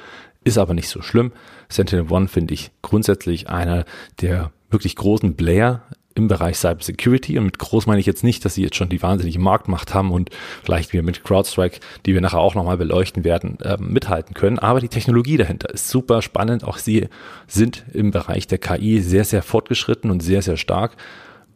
Ist 0.44 0.58
aber 0.58 0.74
nicht 0.74 0.88
so 0.88 1.02
schlimm. 1.02 1.32
Sentinel 1.68 2.10
One 2.10 2.28
finde 2.28 2.54
ich 2.54 2.70
grundsätzlich 2.80 3.48
einer 3.48 3.84
der 4.20 4.52
wirklich 4.70 4.96
großen 4.96 5.36
Player 5.36 5.82
im 6.14 6.28
Bereich 6.28 6.58
Cyber 6.58 6.82
Security. 6.82 7.38
Und 7.38 7.44
mit 7.44 7.58
groß 7.58 7.86
meine 7.86 8.00
ich 8.00 8.06
jetzt 8.06 8.24
nicht, 8.24 8.44
dass 8.44 8.54
sie 8.54 8.62
jetzt 8.62 8.76
schon 8.76 8.88
die 8.88 9.02
wahnsinnige 9.02 9.38
Marktmacht 9.38 9.94
haben 9.94 10.10
und 10.10 10.30
vielleicht 10.62 10.92
wir 10.92 11.02
mit 11.02 11.24
CrowdStrike, 11.24 11.80
die 12.06 12.14
wir 12.14 12.20
nachher 12.20 12.40
auch 12.40 12.54
nochmal 12.54 12.76
beleuchten 12.76 13.24
werden, 13.24 13.58
äh, 13.60 13.76
mithalten 13.78 14.34
können. 14.34 14.58
Aber 14.58 14.80
die 14.80 14.88
Technologie 14.88 15.36
dahinter 15.36 15.70
ist 15.70 15.88
super 15.88 16.22
spannend. 16.22 16.64
Auch 16.64 16.78
sie 16.78 17.08
sind 17.46 17.84
im 17.92 18.10
Bereich 18.10 18.46
der 18.46 18.58
KI 18.58 19.00
sehr, 19.00 19.24
sehr 19.24 19.42
fortgeschritten 19.42 20.10
und 20.10 20.22
sehr, 20.22 20.42
sehr 20.42 20.56
stark, 20.56 20.96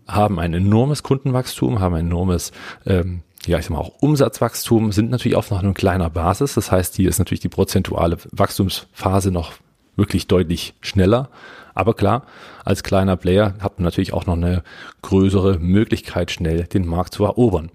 haben 0.07 0.39
ein 0.39 0.55
enormes 0.55 1.03
Kundenwachstum, 1.03 1.81
haben 1.81 1.95
ein 1.95 2.07
enormes 2.07 2.53
ähm, 2.87 3.23
ja, 3.47 3.59
ich 3.59 3.67
sag 3.67 3.73
mal 3.73 3.79
auch 3.79 3.93
Umsatzwachstum 4.01 4.91
sind 4.91 5.11
natürlich 5.11 5.37
auf 5.37 5.51
noch 5.51 5.63
einer 5.63 5.73
kleiner 5.73 6.11
Basis. 6.11 6.55
Das 6.55 6.73
heißt, 6.73 6.97
hier 6.97 7.09
ist 7.09 7.19
natürlich 7.19 7.41
die 7.41 7.49
prozentuale 7.49 8.19
Wachstumsphase 8.33 9.31
noch 9.31 9.53
wirklich 9.97 10.27
deutlich 10.27 10.75
schneller. 10.81 11.31
Aber 11.77 11.95
klar, 11.95 12.25
als 12.65 12.83
kleiner 12.83 13.17
Player 13.17 13.55
hat 13.61 13.79
man 13.79 13.85
natürlich 13.85 14.13
auch 14.13 14.27
noch 14.27 14.35
eine 14.35 14.65
größere 15.03 15.59
Möglichkeit, 15.61 16.33
schnell 16.33 16.65
den 16.65 16.87
Markt 16.87 17.15
zu 17.15 17.25
erobern. 17.25 17.71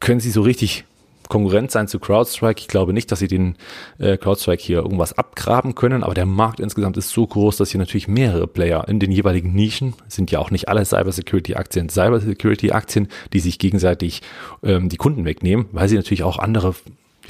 Können 0.00 0.20
Sie 0.20 0.30
so 0.30 0.42
richtig 0.42 0.84
Konkurrent 1.28 1.70
sein 1.70 1.88
zu 1.88 1.98
CrowdStrike. 1.98 2.60
Ich 2.60 2.68
glaube 2.68 2.92
nicht, 2.92 3.12
dass 3.12 3.18
sie 3.18 3.28
den 3.28 3.56
äh, 3.98 4.16
CrowdStrike 4.16 4.62
hier 4.62 4.78
irgendwas 4.78 5.16
abgraben 5.16 5.74
können, 5.74 6.02
aber 6.02 6.14
der 6.14 6.26
Markt 6.26 6.58
insgesamt 6.58 6.96
ist 6.96 7.10
so 7.10 7.26
groß, 7.26 7.58
dass 7.58 7.70
hier 7.70 7.78
natürlich 7.78 8.08
mehrere 8.08 8.46
Player 8.46 8.88
in 8.88 8.98
den 8.98 9.12
jeweiligen 9.12 9.52
Nischen 9.52 9.94
sind 10.08 10.30
ja 10.30 10.38
auch 10.38 10.50
nicht 10.50 10.68
alle 10.68 10.84
Cybersecurity-Aktien, 10.84 11.90
Cybersecurity-Aktien, 11.90 13.08
die 13.32 13.40
sich 13.40 13.58
gegenseitig 13.58 14.22
ähm, 14.62 14.88
die 14.88 14.96
Kunden 14.96 15.24
wegnehmen, 15.24 15.66
weil 15.72 15.88
sie 15.88 15.96
natürlich 15.96 16.22
auch 16.22 16.38
andere 16.38 16.74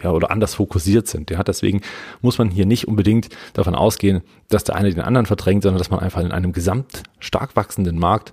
ja, 0.02 0.10
oder 0.10 0.30
anders 0.30 0.54
fokussiert 0.54 1.08
sind. 1.08 1.30
Ja, 1.30 1.42
deswegen 1.42 1.80
muss 2.20 2.38
man 2.38 2.50
hier 2.50 2.66
nicht 2.66 2.88
unbedingt 2.88 3.28
davon 3.52 3.74
ausgehen, 3.74 4.22
dass 4.48 4.64
der 4.64 4.76
eine 4.76 4.90
den 4.90 5.00
anderen 5.00 5.26
verdrängt, 5.26 5.62
sondern 5.62 5.78
dass 5.78 5.90
man 5.90 6.00
einfach 6.00 6.20
in 6.20 6.32
einem 6.32 6.52
gesamt 6.52 7.02
stark 7.18 7.56
wachsenden 7.56 7.98
Markt 7.98 8.32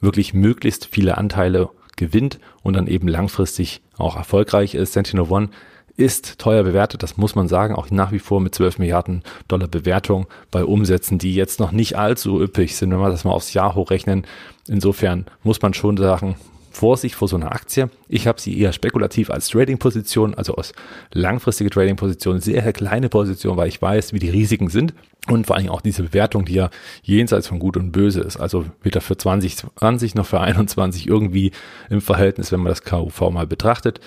wirklich 0.00 0.34
möglichst 0.34 0.86
viele 0.86 1.18
Anteile 1.18 1.70
gewinnt 1.96 2.38
und 2.62 2.74
dann 2.74 2.86
eben 2.86 3.08
langfristig 3.08 3.82
auch 3.96 4.16
erfolgreich 4.16 4.74
ist. 4.74 4.92
Sentinel 4.92 5.26
One 5.28 5.48
ist 5.96 6.38
teuer 6.38 6.62
bewertet, 6.62 7.02
das 7.02 7.16
muss 7.16 7.34
man 7.34 7.48
sagen, 7.48 7.74
auch 7.74 7.90
nach 7.90 8.12
wie 8.12 8.20
vor 8.20 8.40
mit 8.40 8.54
12 8.54 8.78
Milliarden 8.78 9.22
Dollar 9.48 9.66
Bewertung 9.66 10.28
bei 10.52 10.64
Umsätzen, 10.64 11.18
die 11.18 11.34
jetzt 11.34 11.58
noch 11.58 11.72
nicht 11.72 11.98
allzu 11.98 12.40
üppig 12.40 12.76
sind, 12.76 12.92
wenn 12.92 13.00
wir 13.00 13.10
das 13.10 13.24
mal 13.24 13.32
aufs 13.32 13.52
Jahr 13.52 13.74
hochrechnen. 13.74 14.24
Insofern 14.68 15.26
muss 15.42 15.60
man 15.60 15.74
schon 15.74 15.96
sagen, 15.96 16.36
Vorsicht 16.78 17.16
vor 17.16 17.26
so 17.26 17.34
einer 17.34 17.50
Aktie. 17.50 17.90
Ich 18.08 18.28
habe 18.28 18.40
sie 18.40 18.56
eher 18.56 18.72
spekulativ 18.72 19.30
als 19.30 19.48
Trading-Position, 19.48 20.34
also 20.34 20.54
aus 20.54 20.72
langfristige 21.12 21.70
Trading-Position, 21.70 22.40
sehr, 22.40 22.72
kleine 22.72 23.08
Position, 23.08 23.56
weil 23.56 23.66
ich 23.66 23.82
weiß, 23.82 24.12
wie 24.12 24.20
die 24.20 24.30
Risiken 24.30 24.68
sind 24.68 24.94
und 25.28 25.48
vor 25.48 25.56
allem 25.56 25.70
auch 25.70 25.80
diese 25.80 26.04
Bewertung, 26.04 26.44
die 26.44 26.54
ja 26.54 26.70
jenseits 27.02 27.48
von 27.48 27.58
Gut 27.58 27.76
und 27.76 27.90
Böse 27.90 28.20
ist. 28.20 28.36
Also 28.36 28.64
weder 28.82 29.00
für 29.00 29.16
2020 29.16 30.14
noch 30.14 30.26
für 30.26 30.40
21 30.40 31.08
irgendwie 31.08 31.50
im 31.90 32.00
Verhältnis, 32.00 32.52
wenn 32.52 32.60
man 32.60 32.70
das 32.70 32.84
KUV 32.84 33.30
mal 33.30 33.46
betrachtet. 33.48 34.00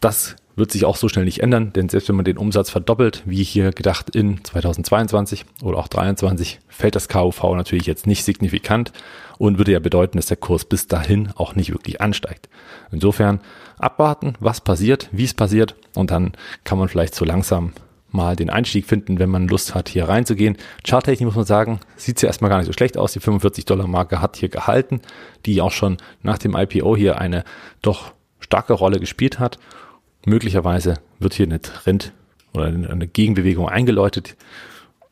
Das 0.00 0.34
wird 0.56 0.70
sich 0.70 0.84
auch 0.84 0.96
so 0.96 1.08
schnell 1.08 1.24
nicht 1.24 1.42
ändern, 1.42 1.72
denn 1.72 1.88
selbst 1.88 2.08
wenn 2.08 2.16
man 2.16 2.24
den 2.24 2.38
Umsatz 2.38 2.70
verdoppelt, 2.70 3.22
wie 3.24 3.42
hier 3.42 3.70
gedacht 3.70 4.14
in 4.14 4.44
2022 4.44 5.44
oder 5.62 5.78
auch 5.78 5.88
2023, 5.88 6.60
fällt 6.68 6.94
das 6.94 7.08
KUV 7.08 7.54
natürlich 7.54 7.86
jetzt 7.86 8.06
nicht 8.06 8.24
signifikant 8.24 8.92
und 9.38 9.58
würde 9.58 9.72
ja 9.72 9.78
bedeuten, 9.78 10.18
dass 10.18 10.26
der 10.26 10.36
Kurs 10.36 10.64
bis 10.64 10.86
dahin 10.86 11.30
auch 11.36 11.54
nicht 11.54 11.72
wirklich 11.72 12.00
ansteigt. 12.00 12.48
Insofern 12.90 13.40
abwarten, 13.78 14.34
was 14.40 14.60
passiert, 14.60 15.08
wie 15.12 15.24
es 15.24 15.34
passiert 15.34 15.74
und 15.94 16.10
dann 16.10 16.32
kann 16.64 16.78
man 16.78 16.88
vielleicht 16.88 17.14
so 17.14 17.24
langsam 17.24 17.72
mal 18.10 18.36
den 18.36 18.50
Einstieg 18.50 18.86
finden, 18.86 19.18
wenn 19.18 19.30
man 19.30 19.48
Lust 19.48 19.74
hat, 19.74 19.88
hier 19.88 20.06
reinzugehen. 20.06 20.58
Charttechnisch 20.86 21.24
muss 21.24 21.34
man 21.34 21.46
sagen, 21.46 21.80
sieht 21.96 22.20
ja 22.20 22.26
erstmal 22.26 22.50
gar 22.50 22.58
nicht 22.58 22.66
so 22.66 22.72
schlecht 22.74 22.98
aus. 22.98 23.14
Die 23.14 23.20
45 23.20 23.64
Dollar 23.64 23.86
Marke 23.86 24.20
hat 24.20 24.36
hier 24.36 24.50
gehalten, 24.50 25.00
die 25.46 25.62
auch 25.62 25.70
schon 25.70 25.96
nach 26.22 26.36
dem 26.36 26.54
IPO 26.54 26.94
hier 26.94 27.18
eine 27.18 27.44
doch 27.80 28.12
starke 28.38 28.74
Rolle 28.74 29.00
gespielt 29.00 29.38
hat 29.38 29.58
Möglicherweise 30.24 30.98
wird 31.18 31.34
hier 31.34 31.46
eine 31.46 31.60
Trend 31.60 32.12
oder 32.54 32.66
eine 32.66 33.06
Gegenbewegung 33.06 33.68
eingeläutet. 33.68 34.36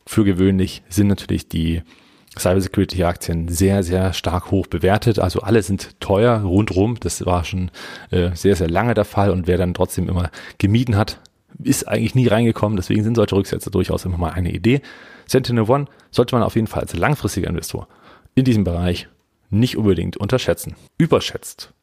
Für 0.05 0.23
gewöhnlich 0.23 0.83
sind 0.89 1.07
natürlich 1.07 1.47
die 1.49 1.81
Cybersecurity-Aktien 2.37 3.49
sehr, 3.49 3.83
sehr 3.83 4.13
stark 4.13 4.51
hoch 4.51 4.67
bewertet. 4.67 5.19
Also 5.19 5.41
alle 5.41 5.61
sind 5.63 5.99
teuer 5.99 6.39
rundrum. 6.41 6.97
Das 6.99 7.25
war 7.25 7.43
schon 7.43 7.71
äh, 8.09 8.33
sehr, 8.35 8.55
sehr 8.55 8.69
lange 8.69 8.93
der 8.93 9.05
Fall. 9.05 9.31
Und 9.31 9.47
wer 9.47 9.57
dann 9.57 9.73
trotzdem 9.73 10.07
immer 10.07 10.31
gemieden 10.57 10.95
hat, 10.95 11.19
ist 11.61 11.87
eigentlich 11.87 12.15
nie 12.15 12.27
reingekommen. 12.27 12.77
Deswegen 12.77 13.03
sind 13.03 13.15
solche 13.15 13.35
Rücksätze 13.35 13.69
durchaus 13.69 14.05
immer 14.05 14.17
mal 14.17 14.31
eine 14.31 14.51
Idee. 14.51 14.81
Sentinel 15.27 15.69
One 15.69 15.87
sollte 16.09 16.35
man 16.35 16.43
auf 16.43 16.55
jeden 16.55 16.67
Fall 16.67 16.83
als 16.83 16.95
langfristiger 16.95 17.49
Investor 17.49 17.87
in 18.33 18.45
diesem 18.45 18.63
Bereich 18.63 19.09
nicht 19.49 19.77
unbedingt 19.77 20.15
unterschätzen. 20.15 20.75
Überschätzt 20.97 21.73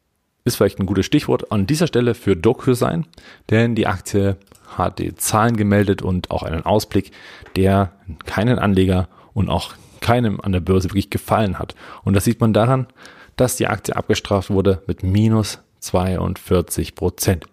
ist 0.49 0.57
vielleicht 0.57 0.79
ein 0.79 0.85
gutes 0.85 1.05
Stichwort 1.05 1.51
an 1.51 1.65
dieser 1.65 1.87
Stelle 1.87 2.13
für 2.13 2.35
DocuSign, 2.35 3.05
denn 3.49 3.75
die 3.75 3.87
Aktie 3.87 4.35
hat 4.67 4.99
die 4.99 5.15
Zahlen 5.15 5.55
gemeldet 5.55 6.01
und 6.01 6.31
auch 6.31 6.43
einen 6.43 6.65
Ausblick, 6.65 7.11
der 7.55 7.93
keinen 8.25 8.59
Anleger 8.59 9.07
und 9.33 9.49
auch 9.49 9.73
keinem 10.01 10.41
an 10.41 10.51
der 10.51 10.59
Börse 10.59 10.89
wirklich 10.89 11.09
gefallen 11.09 11.59
hat. 11.59 11.75
Und 12.03 12.13
das 12.13 12.23
sieht 12.25 12.41
man 12.41 12.53
daran, 12.53 12.87
dass 13.35 13.55
die 13.55 13.67
Aktie 13.67 13.95
abgestraft 13.95 14.49
wurde 14.49 14.81
mit 14.87 15.03
minus 15.03 15.59
42 15.79 16.95
Prozent. 16.95 17.45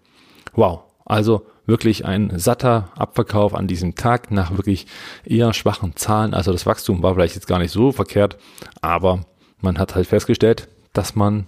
Wow, 0.54 0.80
also 1.04 1.46
wirklich 1.66 2.04
ein 2.04 2.38
satter 2.38 2.90
Abverkauf 2.96 3.54
an 3.54 3.66
diesem 3.66 3.94
Tag 3.94 4.30
nach 4.30 4.56
wirklich 4.56 4.86
eher 5.24 5.52
schwachen 5.52 5.96
Zahlen. 5.96 6.34
Also 6.34 6.52
das 6.52 6.66
Wachstum 6.66 7.02
war 7.02 7.14
vielleicht 7.14 7.34
jetzt 7.34 7.48
gar 7.48 7.58
nicht 7.58 7.72
so 7.72 7.92
verkehrt, 7.92 8.36
aber 8.80 9.20
man 9.60 9.78
hat 9.78 9.94
halt 9.94 10.06
festgestellt, 10.06 10.68
dass 10.92 11.14
man 11.14 11.46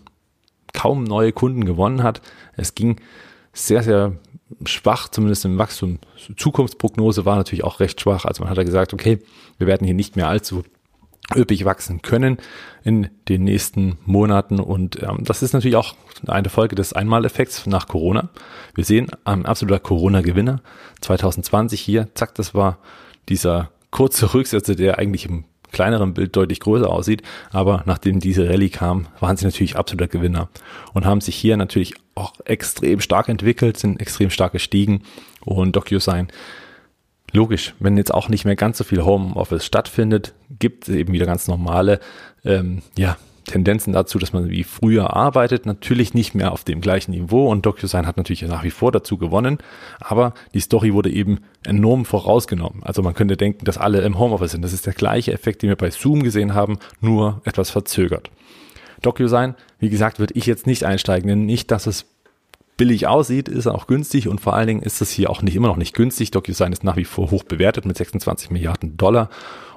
kaum 0.72 1.04
neue 1.04 1.32
Kunden 1.32 1.64
gewonnen 1.64 2.02
hat. 2.02 2.20
Es 2.56 2.74
ging 2.74 2.96
sehr, 3.52 3.82
sehr 3.82 4.16
schwach, 4.64 5.08
zumindest 5.08 5.44
im 5.44 5.58
Wachstum. 5.58 5.98
Zukunftsprognose 6.36 7.24
war 7.24 7.36
natürlich 7.36 7.64
auch 7.64 7.80
recht 7.80 8.00
schwach. 8.00 8.24
Also 8.24 8.42
man 8.42 8.50
hat 8.50 8.56
ja 8.56 8.64
gesagt, 8.64 8.94
okay, 8.94 9.18
wir 9.58 9.66
werden 9.66 9.84
hier 9.84 9.94
nicht 9.94 10.16
mehr 10.16 10.28
allzu 10.28 10.64
üppig 11.36 11.64
wachsen 11.64 12.00
können 12.00 12.38
in 12.84 13.10
den 13.28 13.44
nächsten 13.44 13.98
Monaten. 14.06 14.60
Und 14.60 15.02
ähm, 15.02 15.18
das 15.20 15.42
ist 15.42 15.52
natürlich 15.52 15.76
auch 15.76 15.94
eine 16.26 16.48
Folge 16.48 16.74
des 16.74 16.92
Einmaleffekts 16.92 17.66
nach 17.66 17.86
Corona. 17.86 18.30
Wir 18.74 18.84
sehen 18.84 19.08
ein 19.24 19.44
absoluter 19.44 19.80
Corona-Gewinner 19.80 20.62
2020 21.02 21.80
hier. 21.80 22.08
Zack, 22.14 22.34
das 22.34 22.54
war 22.54 22.78
dieser 23.28 23.70
kurze 23.90 24.32
Rücksätze, 24.32 24.74
der 24.74 24.98
eigentlich 24.98 25.26
im 25.26 25.44
kleineren 25.72 26.14
Bild 26.14 26.34
deutlich 26.36 26.60
größer 26.60 26.90
aussieht. 26.90 27.22
Aber 27.50 27.82
nachdem 27.86 28.20
diese 28.20 28.48
Rallye 28.48 28.70
kam, 28.70 29.06
waren 29.20 29.36
sie 29.36 29.44
natürlich 29.44 29.76
absoluter 29.76 30.08
Gewinner 30.08 30.48
und 30.92 31.04
haben 31.04 31.20
sich 31.20 31.36
hier 31.36 31.56
natürlich 31.56 31.94
auch 32.14 32.32
extrem 32.44 33.00
stark 33.00 33.28
entwickelt, 33.28 33.76
sind 33.76 34.00
extrem 34.00 34.30
stark 34.30 34.52
gestiegen 34.52 35.02
und 35.44 35.76
DocuSign 35.76 36.28
Logisch, 37.32 37.74
wenn 37.78 37.96
jetzt 37.96 38.14
auch 38.14 38.28
nicht 38.28 38.44
mehr 38.44 38.56
ganz 38.56 38.78
so 38.78 38.84
viel 38.84 39.04
Homeoffice 39.04 39.66
stattfindet, 39.66 40.34
gibt 40.58 40.88
es 40.88 40.94
eben 40.94 41.12
wieder 41.12 41.26
ganz 41.26 41.46
normale 41.46 42.00
ähm, 42.44 42.80
ja, 42.96 43.18
Tendenzen 43.48 43.92
dazu, 43.92 44.18
dass 44.18 44.32
man 44.32 44.48
wie 44.48 44.62
früher 44.62 45.16
arbeitet, 45.16 45.66
natürlich 45.66 46.14
nicht 46.14 46.34
mehr 46.34 46.52
auf 46.52 46.62
dem 46.62 46.80
gleichen 46.80 47.10
Niveau 47.10 47.50
und 47.50 47.66
DocuSign 47.66 48.06
hat 48.06 48.16
natürlich 48.16 48.42
nach 48.42 48.62
wie 48.62 48.70
vor 48.70 48.92
dazu 48.92 49.18
gewonnen, 49.18 49.58
aber 49.98 50.34
die 50.54 50.60
Story 50.60 50.94
wurde 50.94 51.10
eben 51.10 51.40
enorm 51.66 52.04
vorausgenommen. 52.04 52.82
Also 52.84 53.02
man 53.02 53.14
könnte 53.14 53.36
denken, 53.36 53.64
dass 53.64 53.78
alle 53.78 54.00
im 54.02 54.18
Homeoffice 54.18 54.52
sind. 54.52 54.62
Das 54.62 54.72
ist 54.72 54.86
der 54.86 54.94
gleiche 54.94 55.32
Effekt, 55.32 55.62
den 55.62 55.68
wir 55.68 55.76
bei 55.76 55.90
Zoom 55.90 56.22
gesehen 56.22 56.54
haben, 56.54 56.78
nur 57.00 57.42
etwas 57.44 57.70
verzögert. 57.70 58.30
DocuSign, 59.02 59.54
wie 59.80 59.90
gesagt, 59.90 60.18
würde 60.18 60.34
ich 60.34 60.46
jetzt 60.46 60.66
nicht 60.66 60.84
einsteigen, 60.84 61.28
denn 61.28 61.46
nicht, 61.46 61.70
dass 61.70 61.86
es 61.86 62.06
billig 62.76 63.06
aussieht, 63.06 63.48
ist 63.48 63.66
auch 63.66 63.86
günstig 63.86 64.28
und 64.28 64.40
vor 64.40 64.54
allen 64.54 64.68
Dingen 64.68 64.82
ist 64.82 65.02
es 65.02 65.10
hier 65.10 65.30
auch 65.30 65.42
nicht 65.42 65.56
immer 65.56 65.68
noch 65.68 65.76
nicht 65.76 65.94
günstig. 65.94 66.30
DocuSign 66.30 66.72
ist 66.72 66.84
nach 66.84 66.96
wie 66.96 67.04
vor 67.04 67.30
hoch 67.30 67.44
bewertet 67.44 67.84
mit 67.84 67.96
26 67.96 68.50
Milliarden 68.50 68.96
Dollar 68.96 69.30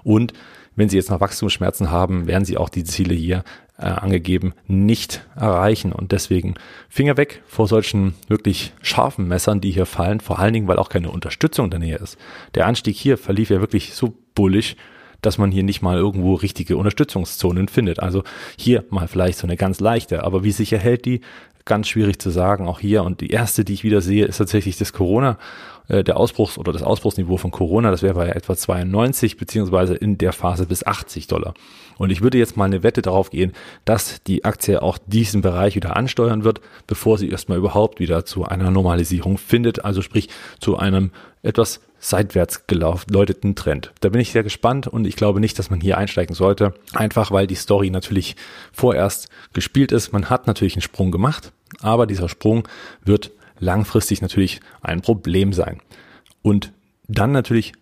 und 0.03 0.33
wenn 0.75 0.89
Sie 0.89 0.97
jetzt 0.97 1.09
noch 1.09 1.19
Wachstumsschmerzen 1.19 1.91
haben, 1.91 2.27
werden 2.27 2.45
Sie 2.45 2.57
auch 2.57 2.69
die 2.69 2.83
Ziele 2.83 3.13
hier 3.13 3.43
äh, 3.77 3.85
angegeben 3.85 4.53
nicht 4.67 5.25
erreichen. 5.35 5.91
Und 5.91 6.11
deswegen 6.11 6.55
Finger 6.87 7.17
weg 7.17 7.41
vor 7.47 7.67
solchen 7.67 8.13
wirklich 8.27 8.73
scharfen 8.81 9.27
Messern, 9.27 9.61
die 9.61 9.71
hier 9.71 9.85
fallen, 9.85 10.19
vor 10.19 10.39
allen 10.39 10.53
Dingen, 10.53 10.67
weil 10.67 10.79
auch 10.79 10.89
keine 10.89 11.11
Unterstützung 11.11 11.65
in 11.65 11.71
der 11.71 11.79
Nähe 11.79 11.97
ist. 11.97 12.17
Der 12.55 12.67
Anstieg 12.67 12.95
hier 12.95 13.17
verlief 13.17 13.49
ja 13.49 13.59
wirklich 13.59 13.93
so 13.93 14.13
bullig, 14.35 14.77
dass 15.21 15.37
man 15.37 15.51
hier 15.51 15.63
nicht 15.63 15.81
mal 15.81 15.97
irgendwo 15.97 16.33
richtige 16.33 16.77
Unterstützungszonen 16.77 17.67
findet. 17.67 17.99
Also 17.99 18.23
hier 18.57 18.83
mal 18.89 19.07
vielleicht 19.07 19.37
so 19.37 19.47
eine 19.47 19.57
ganz 19.57 19.79
leichte, 19.79 20.23
aber 20.23 20.43
wie 20.43 20.51
sich 20.51 20.73
erhält 20.73 21.05
die, 21.05 21.21
ganz 21.65 21.87
schwierig 21.87 22.19
zu 22.19 22.29
sagen, 22.29 22.67
auch 22.67 22.79
hier. 22.79 23.03
Und 23.03 23.21
die 23.21 23.29
erste, 23.29 23.63
die 23.63 23.73
ich 23.73 23.83
wieder 23.83 24.01
sehe, 24.01 24.25
ist 24.25 24.37
tatsächlich 24.37 24.77
das 24.77 24.93
Corona, 24.93 25.37
äh, 25.87 26.03
der 26.03 26.17
Ausbruchs- 26.17 26.57
oder 26.57 26.71
das 26.71 26.83
Ausbruchsniveau 26.83 27.37
von 27.37 27.51
Corona. 27.51 27.91
Das 27.91 28.01
wäre 28.01 28.15
bei 28.15 28.29
etwa 28.29 28.55
92 28.55 29.37
beziehungsweise 29.37 29.95
in 29.95 30.17
der 30.17 30.33
Phase 30.33 30.65
bis 30.65 30.85
80 30.85 31.27
Dollar. 31.27 31.53
Und 32.01 32.09
ich 32.09 32.23
würde 32.23 32.39
jetzt 32.39 32.57
mal 32.57 32.65
eine 32.65 32.81
Wette 32.81 33.03
darauf 33.03 33.29
gehen, 33.29 33.51
dass 33.85 34.23
die 34.23 34.43
Aktie 34.43 34.81
auch 34.81 34.97
diesen 35.05 35.43
Bereich 35.43 35.75
wieder 35.75 35.95
ansteuern 35.95 36.43
wird, 36.43 36.59
bevor 36.87 37.19
sie 37.19 37.29
erstmal 37.29 37.59
überhaupt 37.59 37.99
wieder 37.99 38.25
zu 38.25 38.43
einer 38.43 38.71
Normalisierung 38.71 39.37
findet. 39.37 39.85
Also 39.85 40.01
sprich 40.01 40.27
zu 40.59 40.79
einem 40.79 41.11
etwas 41.43 41.79
seitwärts 41.99 42.65
gelauteten 42.65 43.53
Trend. 43.53 43.91
Da 43.99 44.09
bin 44.09 44.19
ich 44.19 44.31
sehr 44.31 44.41
gespannt 44.41 44.87
und 44.87 45.05
ich 45.05 45.15
glaube 45.15 45.39
nicht, 45.39 45.59
dass 45.59 45.69
man 45.69 45.79
hier 45.79 45.99
einsteigen 45.99 46.33
sollte. 46.33 46.73
Einfach 46.93 47.29
weil 47.29 47.45
die 47.45 47.53
Story 47.53 47.91
natürlich 47.91 48.35
vorerst 48.71 49.29
gespielt 49.53 49.91
ist. 49.91 50.11
Man 50.11 50.31
hat 50.31 50.47
natürlich 50.47 50.73
einen 50.73 50.81
Sprung 50.81 51.11
gemacht, 51.11 51.51
aber 51.81 52.07
dieser 52.07 52.29
Sprung 52.29 52.67
wird 53.05 53.29
langfristig 53.59 54.23
natürlich 54.23 54.59
ein 54.81 55.01
Problem 55.01 55.53
sein. 55.53 55.79
Und 56.41 56.73
dann 57.07 57.31
natürlich 57.31 57.73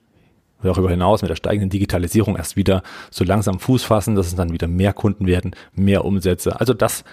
darüber 0.62 0.90
hinaus 0.90 1.22
mit 1.22 1.30
der 1.30 1.36
steigenden 1.36 1.70
Digitalisierung 1.70 2.36
erst 2.36 2.56
wieder 2.56 2.84
so 3.12 3.24
langsam 3.24 3.60
Fuß 3.60 3.84
fassen, 3.84 4.16
dass 4.16 4.28
es 4.28 4.36
dann 4.36 4.52
wieder 4.52 4.68
mehr 4.68 4.94
Kunden 4.94 5.28
werden, 5.28 5.56
mehr 5.74 6.06
Umsätze. 6.06 6.60
Also 6.60 6.74
das 6.74 7.04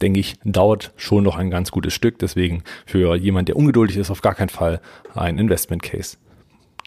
denke 0.00 0.20
ich, 0.20 0.36
dauert 0.44 0.92
schon 0.96 1.24
noch 1.24 1.36
ein 1.36 1.50
ganz 1.50 1.70
gutes 1.70 1.92
Stück. 1.92 2.18
Deswegen 2.18 2.62
für 2.86 3.14
jemand, 3.16 3.48
der 3.48 3.56
ungeduldig 3.56 3.96
ist, 3.96 4.10
auf 4.10 4.22
gar 4.22 4.34
keinen 4.34 4.48
Fall 4.48 4.80
ein 5.14 5.38
Investment 5.38 5.82
Case. 5.82 6.16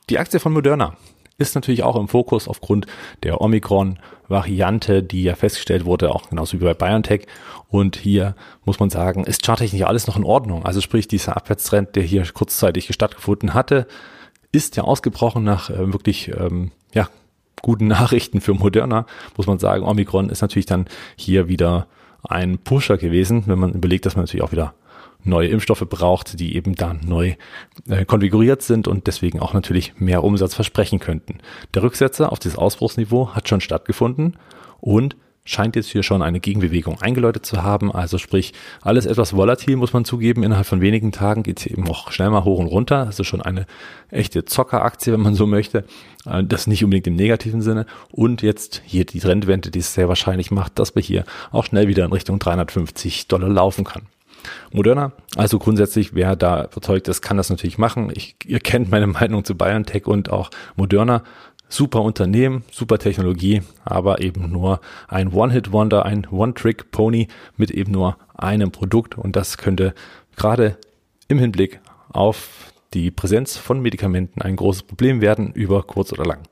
Die 0.10 0.20
Aktie 0.20 0.40
von 0.40 0.52
Moderna 0.52 0.98
ist 1.38 1.56
natürlich 1.56 1.84
auch 1.84 1.96
im 1.96 2.08
Fokus 2.08 2.48
aufgrund 2.48 2.86
der 3.24 3.42
Omikron-Variante, 3.42 5.02
die 5.02 5.24
ja 5.24 5.36
festgestellt 5.36 5.86
wurde, 5.86 6.14
auch 6.14 6.30
genauso 6.30 6.60
wie 6.60 6.66
bei 6.66 6.74
BioNTech. 6.74 7.26
Und 7.70 7.96
hier 7.96 8.36
muss 8.66 8.80
man 8.80 8.90
sagen, 8.90 9.24
ist 9.24 9.46
charttechnisch 9.46 9.84
alles 9.84 10.08
noch 10.08 10.18
in 10.18 10.24
Ordnung. 10.24 10.66
Also 10.66 10.82
sprich, 10.82 11.08
dieser 11.08 11.36
Abwärtstrend, 11.36 11.96
der 11.96 12.04
hier 12.04 12.24
kurzzeitig 12.32 12.94
stattgefunden 12.94 13.54
hatte, 13.54 13.88
ist 14.54 14.78
ja 14.78 14.84
ausgebrochen 14.84 15.44
nach 15.44 15.70
äh, 15.70 15.92
wirklich 15.92 16.30
ähm, 16.30 16.72
ja, 16.94 17.10
guten 17.62 17.88
Nachrichten 17.90 18.40
für 18.40 18.54
Moderna, 18.54 19.06
muss 19.36 19.48
man 19.48 19.60
sagen. 19.60 19.84
Omikron 19.84 20.30
ist 20.30 20.42
natürlich 20.42 20.68
dann 20.68 20.86
hier 21.18 21.50
wieder 21.50 21.88
ein 22.24 22.58
Pusher 22.60 22.98
gewesen, 22.98 23.44
wenn 23.48 23.60
man 23.60 23.74
überlegt, 23.74 24.06
dass 24.06 24.16
man 24.16 24.24
natürlich 24.24 24.44
auch 24.44 24.54
wieder 24.54 24.74
neue 25.26 25.48
Impfstoffe 25.48 25.86
braucht, 25.90 26.40
die 26.40 26.56
eben 26.56 26.76
dann 26.76 27.02
neu 27.06 27.36
äh, 27.88 28.06
konfiguriert 28.06 28.62
sind 28.62 28.88
und 28.88 29.08
deswegen 29.08 29.40
auch 29.40 29.54
natürlich 29.54 30.00
mehr 30.00 30.24
Umsatz 30.24 30.54
versprechen 30.54 31.00
könnten. 31.00 31.40
Der 31.74 31.84
Rücksetzer 31.84 32.32
auf 32.32 32.40
dieses 32.40 32.58
Ausbruchsniveau 32.58 33.30
hat 33.34 33.48
schon 33.50 33.62
stattgefunden 33.62 34.38
und 34.80 35.16
scheint 35.46 35.76
jetzt 35.76 35.90
hier 35.90 36.04
schon 36.04 36.22
eine 36.22 36.40
Gegenbewegung 36.40 37.02
eingeläutet 37.02 37.46
zu 37.46 37.64
haben. 37.64 37.92
Also 37.92 38.18
sprich, 38.18 38.54
alles 38.82 39.06
etwas 39.06 39.36
volatil, 39.36 39.76
muss 39.76 39.94
man 39.94 40.06
zugeben. 40.06 40.44
Innerhalb 40.44 40.66
von 40.66 40.82
wenigen 40.82 41.12
Tagen 41.12 41.44
geht 41.44 41.60
es 41.60 41.66
eben 41.66 41.88
auch 41.90 42.12
schnell 42.12 42.30
mal 42.30 42.46
hoch 42.46 42.60
und 42.60 42.68
runter. 42.68 43.06
Also 43.06 43.24
schon 43.24 43.42
eine 43.42 43.66
echte 44.10 44.46
Zockeraktie, 44.46 45.12
wenn 45.12 45.22
man 45.22 45.36
so 45.36 45.46
möchte. 45.46 45.84
Äh, 46.26 46.44
das 46.44 46.68
nicht 46.68 46.84
unbedingt 46.84 47.08
im 47.08 47.16
negativen 47.16 47.62
Sinne. 47.62 47.86
Und 48.12 48.42
jetzt 48.42 48.82
hier 48.86 49.06
die 49.06 49.20
Trendwende, 49.20 49.70
die 49.70 49.80
es 49.80 49.94
sehr 49.94 50.08
wahrscheinlich 50.08 50.52
macht, 50.52 50.80
dass 50.80 50.96
wir 50.96 51.02
hier 51.02 51.26
auch 51.52 51.66
schnell 51.66 51.88
wieder 51.88 52.06
in 52.06 52.14
Richtung 52.14 52.40
350 52.40 53.28
Dollar 53.28 53.50
laufen 53.50 53.84
kann. 53.84 54.04
Moderna. 54.72 55.12
Also 55.36 55.60
grundsätzlich, 55.60 56.14
wer 56.16 56.36
da 56.36 56.66
überzeugt 56.66 57.08
ist, 57.08 57.22
kann 57.22 57.38
das 57.38 57.50
natürlich 57.50 57.78
machen. 57.78 58.12
Ich, 58.14 58.36
ihr 58.46 58.60
kennt 58.60 58.92
meine 58.92 59.08
Meinung 59.08 59.44
zu 59.46 59.56
BioNTech 59.56 60.06
und 60.06 60.30
auch 60.30 60.50
Moderna. 60.76 61.24
Super 61.74 62.04
Unternehmen, 62.04 62.64
super 62.72 63.00
Technologie, 63.00 63.64
aber 63.84 64.22
eben 64.22 64.52
nur 64.52 64.80
ein 65.08 65.34
One-Hit-Wonder, 65.34 66.06
ein 66.06 66.28
One-Trick-Pony 66.30 67.30
mit 67.58 67.72
eben 67.72 67.92
nur 67.92 68.16
einem 68.36 68.72
Produkt. 68.72 69.18
Und 69.18 69.36
das 69.36 69.58
könnte 69.58 69.96
gerade 70.36 70.78
im 71.30 71.40
Hinblick 71.40 71.80
auf 72.10 72.72
die 72.94 73.10
Präsenz 73.10 73.58
von 73.58 73.82
Medikamenten 73.82 74.40
ein 74.44 74.56
großes 74.56 74.84
Problem 74.84 75.20
werden, 75.20 75.52
über 75.54 75.82
kurz 75.82 76.14
oder 76.14 76.26
lang. 76.26 76.44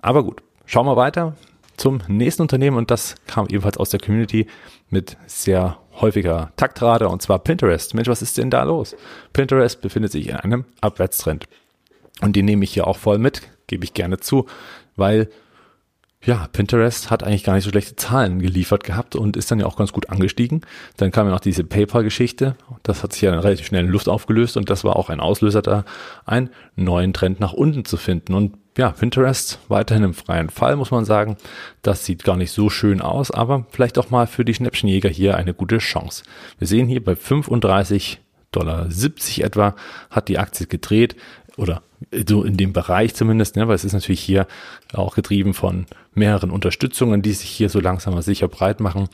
Aber 0.00 0.24
gut, 0.24 0.42
schauen 0.64 0.86
wir 0.86 0.96
weiter 0.96 1.36
zum 1.76 2.00
nächsten 2.08 2.40
Unternehmen 2.40 2.78
und 2.78 2.90
das 2.90 3.14
kam 3.26 3.48
ebenfalls 3.48 3.76
aus 3.76 3.90
der 3.90 4.00
Community 4.00 4.46
mit 4.88 5.18
sehr 5.26 5.76
häufiger 6.00 6.50
Taktrate 6.56 7.10
und 7.10 7.20
zwar 7.20 7.40
Pinterest. 7.40 7.92
Mensch, 7.92 8.08
was 8.08 8.22
ist 8.22 8.38
denn 8.38 8.48
da 8.48 8.62
los? 8.62 8.96
Pinterest 9.34 9.82
befindet 9.82 10.12
sich 10.12 10.28
in 10.30 10.36
einem 10.36 10.64
Abwärtstrend. 10.80 11.44
Und 12.22 12.36
den 12.36 12.46
nehme 12.46 12.64
ich 12.64 12.72
hier 12.72 12.86
auch 12.86 12.96
voll 12.96 13.18
mit, 13.18 13.42
gebe 13.66 13.84
ich 13.84 13.94
gerne 13.94 14.18
zu, 14.18 14.46
weil 14.96 15.28
ja, 16.26 16.48
Pinterest 16.52 17.10
hat 17.10 17.22
eigentlich 17.22 17.44
gar 17.44 17.54
nicht 17.54 17.64
so 17.64 17.70
schlechte 17.70 17.94
Zahlen 17.94 18.40
geliefert 18.40 18.82
gehabt 18.82 19.14
und 19.14 19.36
ist 19.36 19.50
dann 19.50 19.60
ja 19.60 19.66
auch 19.66 19.76
ganz 19.76 19.92
gut 19.92 20.10
angestiegen. 20.10 20.62
Dann 20.96 21.12
kam 21.12 21.26
ja 21.26 21.32
noch 21.32 21.40
diese 21.40 21.62
PayPal-Geschichte. 21.62 22.56
Das 22.82 23.02
hat 23.02 23.12
sich 23.12 23.22
ja 23.22 23.30
dann 23.30 23.40
relativ 23.40 23.66
schnell 23.66 23.84
in 23.84 23.90
Luft 23.90 24.08
aufgelöst 24.08 24.56
und 24.56 24.68
das 24.68 24.82
war 24.82 24.96
auch 24.96 25.08
ein 25.08 25.20
Auslöser 25.20 25.62
da, 25.62 25.84
einen 26.24 26.50
neuen 26.74 27.12
Trend 27.12 27.38
nach 27.38 27.52
unten 27.52 27.84
zu 27.84 27.96
finden. 27.96 28.34
Und 28.34 28.56
ja, 28.76 28.90
Pinterest 28.90 29.60
weiterhin 29.68 30.02
im 30.02 30.14
freien 30.14 30.50
Fall, 30.50 30.74
muss 30.74 30.90
man 30.90 31.04
sagen. 31.04 31.36
Das 31.82 32.04
sieht 32.04 32.24
gar 32.24 32.36
nicht 32.36 32.50
so 32.50 32.70
schön 32.70 33.00
aus, 33.00 33.30
aber 33.30 33.66
vielleicht 33.70 33.96
auch 33.96 34.10
mal 34.10 34.26
für 34.26 34.44
die 34.44 34.54
Schnäppchenjäger 34.54 35.08
hier 35.08 35.36
eine 35.36 35.54
gute 35.54 35.78
Chance. 35.78 36.24
Wir 36.58 36.66
sehen 36.66 36.88
hier 36.88 37.04
bei 37.04 37.14
35 37.14 38.20
Dollar 38.52 38.90
70 38.90 39.44
etwa 39.44 39.74
hat 40.10 40.28
die 40.28 40.38
Aktie 40.38 40.66
gedreht. 40.66 41.16
Oder 41.56 41.82
so 42.26 42.44
in 42.44 42.56
dem 42.56 42.72
Bereich 42.72 43.14
zumindest, 43.14 43.56
ne, 43.56 43.68
weil 43.68 43.74
es 43.74 43.84
ist 43.84 43.92
natürlich 43.92 44.20
hier 44.20 44.46
auch 44.92 45.14
getrieben 45.14 45.54
von 45.54 45.86
mehreren 46.14 46.50
Unterstützungen, 46.50 47.22
die 47.22 47.32
sich 47.32 47.48
hier 47.48 47.68
so 47.68 47.80
langsam 47.80 48.12
aber 48.12 48.22
sicher 48.22 48.48
breit 48.48 48.80
machen. 48.80 49.08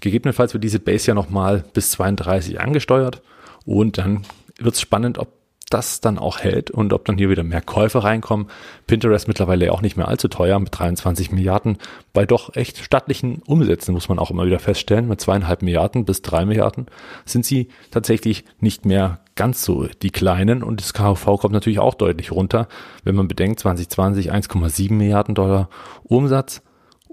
Gegebenenfalls 0.00 0.52
wird 0.54 0.64
diese 0.64 0.80
Base 0.80 1.08
ja 1.08 1.14
nochmal 1.14 1.64
bis 1.72 1.92
32 1.92 2.60
angesteuert 2.60 3.22
und 3.64 3.98
dann 3.98 4.22
wird 4.58 4.74
es 4.74 4.80
spannend, 4.80 5.18
ob 5.18 5.28
das 5.70 6.00
dann 6.00 6.18
auch 6.18 6.40
hält 6.40 6.70
und 6.70 6.92
ob 6.92 7.04
dann 7.04 7.18
hier 7.18 7.30
wieder 7.30 7.42
mehr 7.42 7.60
Käufe 7.60 8.04
reinkommen. 8.04 8.46
Pinterest 8.86 9.26
mittlerweile 9.26 9.72
auch 9.72 9.82
nicht 9.82 9.96
mehr 9.96 10.08
allzu 10.08 10.28
teuer 10.28 10.58
mit 10.60 10.78
23 10.78 11.32
Milliarden. 11.32 11.78
Bei 12.12 12.26
doch 12.26 12.54
echt 12.54 12.78
stattlichen 12.78 13.42
Umsätzen 13.46 13.94
muss 13.94 14.08
man 14.08 14.18
auch 14.18 14.30
immer 14.30 14.46
wieder 14.46 14.60
feststellen. 14.60 15.08
Mit 15.08 15.20
zweieinhalb 15.20 15.62
Milliarden 15.62 16.04
bis 16.04 16.22
drei 16.22 16.44
Milliarden 16.44 16.86
sind 17.24 17.44
sie 17.44 17.68
tatsächlich 17.90 18.44
nicht 18.60 18.84
mehr 18.84 19.20
ganz 19.36 19.64
so 19.64 19.86
die 20.02 20.10
kleinen 20.10 20.62
und 20.62 20.80
das 20.80 20.94
KV 20.94 21.38
kommt 21.38 21.52
natürlich 21.52 21.80
auch 21.80 21.94
deutlich 21.94 22.30
runter, 22.30 22.68
wenn 23.02 23.14
man 23.14 23.28
bedenkt 23.28 23.60
2020 23.60 24.32
1,7 24.32 24.92
Milliarden 24.92 25.34
Dollar 25.34 25.68
Umsatz 26.04 26.62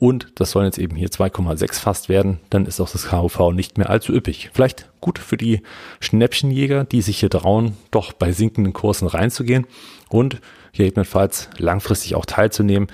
und 0.01 0.31
das 0.35 0.49
sollen 0.49 0.65
jetzt 0.65 0.79
eben 0.79 0.95
hier 0.95 1.09
2,6 1.09 1.79
fast 1.79 2.09
werden, 2.09 2.39
dann 2.49 2.65
ist 2.65 2.79
auch 2.79 2.89
das 2.89 3.09
KUV 3.09 3.51
nicht 3.53 3.77
mehr 3.77 3.91
allzu 3.91 4.13
üppig. 4.13 4.49
Vielleicht 4.51 4.89
gut 4.99 5.19
für 5.19 5.37
die 5.37 5.61
Schnäppchenjäger, 5.99 6.85
die 6.85 7.03
sich 7.03 7.19
hier 7.19 7.29
trauen, 7.29 7.77
doch 7.91 8.11
bei 8.11 8.31
sinkenden 8.31 8.73
Kursen 8.73 9.07
reinzugehen 9.07 9.67
und 10.09 10.41
hier 10.71 10.87
ebenfalls 10.87 11.51
langfristig 11.59 12.15
auch 12.15 12.25
teilzunehmen. 12.25 12.87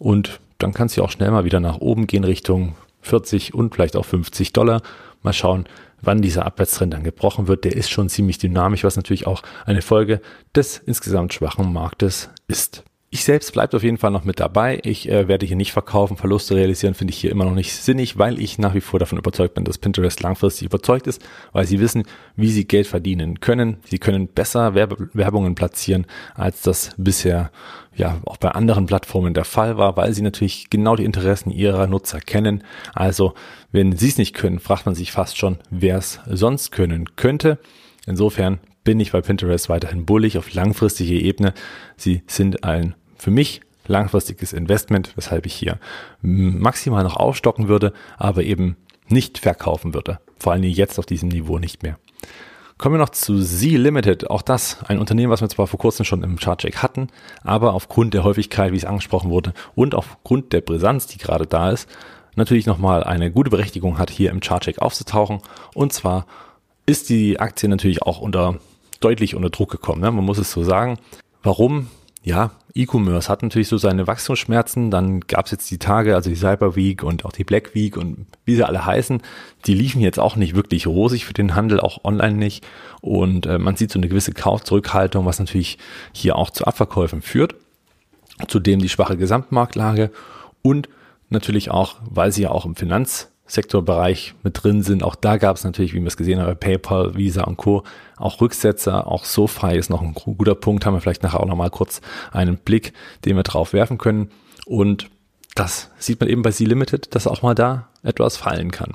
Und 0.00 0.40
dann 0.58 0.74
kann 0.74 0.86
es 0.86 0.96
ja 0.96 1.04
auch 1.04 1.12
schnell 1.12 1.30
mal 1.30 1.44
wieder 1.44 1.60
nach 1.60 1.78
oben 1.78 2.08
gehen 2.08 2.24
Richtung 2.24 2.74
40 3.02 3.54
und 3.54 3.72
vielleicht 3.72 3.94
auch 3.94 4.04
50 4.04 4.52
Dollar. 4.52 4.82
Mal 5.22 5.32
schauen, 5.32 5.66
wann 6.00 6.22
dieser 6.22 6.46
Abwärtstrend 6.46 6.94
dann 6.94 7.04
gebrochen 7.04 7.48
wird. 7.48 7.64
Der 7.64 7.76
ist 7.76 7.90
schon 7.90 8.08
ziemlich 8.08 8.38
dynamisch, 8.38 8.84
was 8.84 8.96
natürlich 8.96 9.26
auch 9.26 9.42
eine 9.66 9.82
Folge 9.82 10.20
des 10.54 10.78
insgesamt 10.78 11.34
schwachen 11.34 11.72
Marktes 11.72 12.30
ist. 12.46 12.84
Ich 13.10 13.24
selbst 13.24 13.54
bleibe 13.54 13.74
auf 13.74 13.82
jeden 13.82 13.96
Fall 13.96 14.10
noch 14.10 14.24
mit 14.24 14.38
dabei. 14.38 14.80
Ich 14.82 15.08
äh, 15.08 15.28
werde 15.28 15.46
hier 15.46 15.56
nicht 15.56 15.72
verkaufen. 15.72 16.18
Verluste 16.18 16.56
realisieren 16.56 16.92
finde 16.92 17.12
ich 17.12 17.18
hier 17.18 17.30
immer 17.30 17.46
noch 17.46 17.54
nicht 17.54 17.72
sinnig, 17.74 18.18
weil 18.18 18.38
ich 18.38 18.58
nach 18.58 18.74
wie 18.74 18.82
vor 18.82 19.00
davon 19.00 19.18
überzeugt 19.18 19.54
bin, 19.54 19.64
dass 19.64 19.78
Pinterest 19.78 20.22
langfristig 20.22 20.66
überzeugt 20.66 21.06
ist, 21.06 21.24
weil 21.52 21.64
sie 21.64 21.80
wissen, 21.80 22.02
wie 22.36 22.50
sie 22.50 22.66
Geld 22.66 22.86
verdienen 22.86 23.40
können. 23.40 23.78
Sie 23.86 23.98
können 23.98 24.28
besser 24.28 24.74
Werbe 24.74 25.08
Werbungen 25.14 25.54
platzieren, 25.54 26.04
als 26.34 26.60
das 26.60 26.90
bisher 26.98 27.50
ja 27.96 28.20
auch 28.26 28.36
bei 28.36 28.50
anderen 28.50 28.84
Plattformen 28.84 29.32
der 29.32 29.46
Fall 29.46 29.78
war, 29.78 29.96
weil 29.96 30.12
sie 30.12 30.22
natürlich 30.22 30.68
genau 30.68 30.94
die 30.94 31.06
Interessen 31.06 31.50
ihrer 31.50 31.86
Nutzer 31.86 32.20
kennen. 32.20 32.62
Also 32.92 33.32
wenn 33.72 33.96
sie 33.96 34.08
es 34.08 34.18
nicht 34.18 34.34
können, 34.34 34.58
fragt 34.58 34.84
man 34.84 34.94
sich 34.94 35.12
fast 35.12 35.38
schon, 35.38 35.56
wer 35.70 35.96
es 35.96 36.20
sonst 36.26 36.72
können 36.72 37.16
könnte. 37.16 37.58
Insofern 38.06 38.60
bin 38.84 39.00
ich 39.00 39.12
bei 39.12 39.20
Pinterest 39.20 39.68
weiterhin 39.68 40.06
bullig 40.06 40.38
auf 40.38 40.54
langfristige 40.54 41.20
Ebene. 41.20 41.52
Sie 41.96 42.22
sind 42.26 42.64
ein 42.64 42.94
für 43.18 43.30
mich 43.30 43.60
langfristiges 43.86 44.52
Investment, 44.52 45.12
weshalb 45.16 45.46
ich 45.46 45.54
hier 45.54 45.78
maximal 46.20 47.02
noch 47.02 47.16
aufstocken 47.16 47.68
würde, 47.68 47.92
aber 48.16 48.42
eben 48.42 48.76
nicht 49.08 49.38
verkaufen 49.38 49.94
würde. 49.94 50.20
Vor 50.38 50.52
allem 50.52 50.62
jetzt 50.62 50.98
auf 50.98 51.06
diesem 51.06 51.28
Niveau 51.30 51.58
nicht 51.58 51.82
mehr. 51.82 51.98
Kommen 52.76 52.94
wir 52.94 53.00
noch 53.00 53.08
zu 53.08 53.42
Z 53.42 53.72
Limited. 53.72 54.30
Auch 54.30 54.42
das 54.42 54.84
ein 54.84 55.00
Unternehmen, 55.00 55.32
was 55.32 55.40
wir 55.40 55.48
zwar 55.48 55.66
vor 55.66 55.80
kurzem 55.80 56.04
schon 56.04 56.22
im 56.22 56.36
Chartcheck 56.36 56.76
hatten, 56.76 57.08
aber 57.42 57.74
aufgrund 57.74 58.14
der 58.14 58.22
Häufigkeit, 58.22 58.72
wie 58.72 58.76
es 58.76 58.84
angesprochen 58.84 59.30
wurde, 59.30 59.52
und 59.74 59.96
aufgrund 59.96 60.52
der 60.52 60.60
Brisanz, 60.60 61.08
die 61.08 61.18
gerade 61.18 61.46
da 61.46 61.70
ist, 61.70 61.88
natürlich 62.36 62.66
nochmal 62.66 63.02
eine 63.02 63.32
gute 63.32 63.50
Berechtigung 63.50 63.98
hat, 63.98 64.10
hier 64.10 64.30
im 64.30 64.38
Chartcheck 64.38 64.80
aufzutauchen. 64.80 65.40
Und 65.74 65.92
zwar 65.92 66.26
ist 66.86 67.08
die 67.08 67.40
Aktie 67.40 67.68
natürlich 67.68 68.02
auch 68.02 68.20
unter 68.20 68.60
deutlich 69.00 69.34
unter 69.34 69.50
Druck 69.50 69.70
gekommen. 69.70 70.00
Ne? 70.00 70.10
Man 70.10 70.24
muss 70.24 70.38
es 70.38 70.52
so 70.52 70.62
sagen. 70.62 70.98
Warum? 71.42 71.88
Ja, 72.28 72.50
E-Commerce 72.74 73.30
hat 73.30 73.42
natürlich 73.42 73.68
so 73.68 73.78
seine 73.78 74.06
Wachstumsschmerzen. 74.06 74.90
Dann 74.90 75.20
gab 75.20 75.46
es 75.46 75.50
jetzt 75.50 75.70
die 75.70 75.78
Tage, 75.78 76.14
also 76.14 76.28
die 76.28 76.36
Cyber 76.36 76.76
Week 76.76 77.02
und 77.02 77.24
auch 77.24 77.32
die 77.32 77.42
Black 77.42 77.74
Week 77.74 77.96
und 77.96 78.26
wie 78.44 78.54
sie 78.54 78.66
alle 78.66 78.84
heißen, 78.84 79.22
die 79.64 79.72
liefen 79.72 80.02
jetzt 80.02 80.18
auch 80.18 80.36
nicht 80.36 80.54
wirklich 80.54 80.86
rosig 80.86 81.24
für 81.24 81.32
den 81.32 81.54
Handel, 81.54 81.80
auch 81.80 82.04
online 82.04 82.36
nicht. 82.36 82.66
Und 83.00 83.46
äh, 83.46 83.58
man 83.58 83.76
sieht 83.76 83.90
so 83.90 83.98
eine 83.98 84.08
gewisse 84.08 84.34
Kaufzurückhaltung, 84.34 85.24
was 85.24 85.38
natürlich 85.38 85.78
hier 86.12 86.36
auch 86.36 86.50
zu 86.50 86.66
Abverkäufen 86.66 87.22
führt. 87.22 87.54
Zudem 88.46 88.80
die 88.80 88.90
schwache 88.90 89.16
Gesamtmarktlage 89.16 90.10
und 90.60 90.90
natürlich 91.30 91.70
auch, 91.70 91.96
weil 92.10 92.30
sie 92.30 92.42
ja 92.42 92.50
auch 92.50 92.66
im 92.66 92.76
Finanz 92.76 93.30
Sektorbereich 93.48 94.34
mit 94.44 94.62
drin 94.62 94.82
sind. 94.82 95.02
Auch 95.02 95.14
da 95.14 95.38
gab 95.38 95.56
es 95.56 95.64
natürlich, 95.64 95.94
wie 95.94 96.00
wir 96.00 96.06
es 96.06 96.16
gesehen 96.16 96.40
haben, 96.40 96.56
PayPal, 96.56 97.16
Visa 97.16 97.44
und 97.44 97.56
Co. 97.56 97.82
auch 98.16 98.40
Rücksetzer. 98.40 99.08
Auch 99.08 99.24
SoFi 99.24 99.76
ist 99.76 99.90
noch 99.90 100.02
ein 100.02 100.14
guter 100.14 100.54
Punkt. 100.54 100.86
Haben 100.86 100.94
wir 100.94 101.00
vielleicht 101.00 101.22
nachher 101.22 101.40
auch 101.40 101.46
nochmal 101.46 101.70
kurz 101.70 102.00
einen 102.30 102.58
Blick, 102.58 102.92
den 103.24 103.36
wir 103.36 103.42
drauf 103.42 103.72
werfen 103.72 103.98
können. 103.98 104.30
Und 104.66 105.08
das 105.54 105.90
sieht 105.98 106.20
man 106.20 106.28
eben 106.28 106.42
bei 106.42 106.52
C-Limited, 106.52 107.14
dass 107.14 107.26
auch 107.26 107.42
mal 107.42 107.54
da 107.54 107.88
etwas 108.02 108.36
fallen 108.36 108.70
kann. 108.70 108.94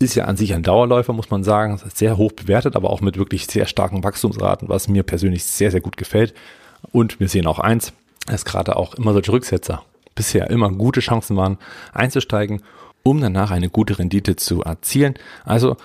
Ist 0.00 0.16
ja 0.16 0.24
an 0.24 0.36
sich 0.36 0.54
ein 0.54 0.62
Dauerläufer, 0.62 1.12
muss 1.12 1.30
man 1.30 1.44
sagen. 1.44 1.78
Sehr 1.94 2.16
hoch 2.16 2.32
bewertet, 2.32 2.74
aber 2.74 2.90
auch 2.90 3.02
mit 3.02 3.18
wirklich 3.18 3.46
sehr 3.46 3.66
starken 3.66 4.02
Wachstumsraten, 4.02 4.68
was 4.68 4.88
mir 4.88 5.02
persönlich 5.02 5.44
sehr, 5.44 5.70
sehr 5.70 5.80
gut 5.80 5.96
gefällt. 5.96 6.34
Und 6.92 7.20
wir 7.20 7.28
sehen 7.28 7.46
auch 7.46 7.58
eins, 7.58 7.92
dass 8.26 8.44
gerade 8.44 8.76
auch 8.76 8.94
immer 8.94 9.12
solche 9.12 9.32
Rücksetzer 9.32 9.84
bisher 10.14 10.50
immer 10.50 10.70
gute 10.70 11.00
Chancen 11.00 11.36
waren, 11.36 11.58
einzusteigen 11.92 12.62
um 13.04 13.20
danach 13.20 13.52
eine 13.52 13.70
gute 13.70 13.98
Rendite 14.00 14.34
zu 14.34 14.62
erzielen. 14.62 15.14
Also 15.44 15.76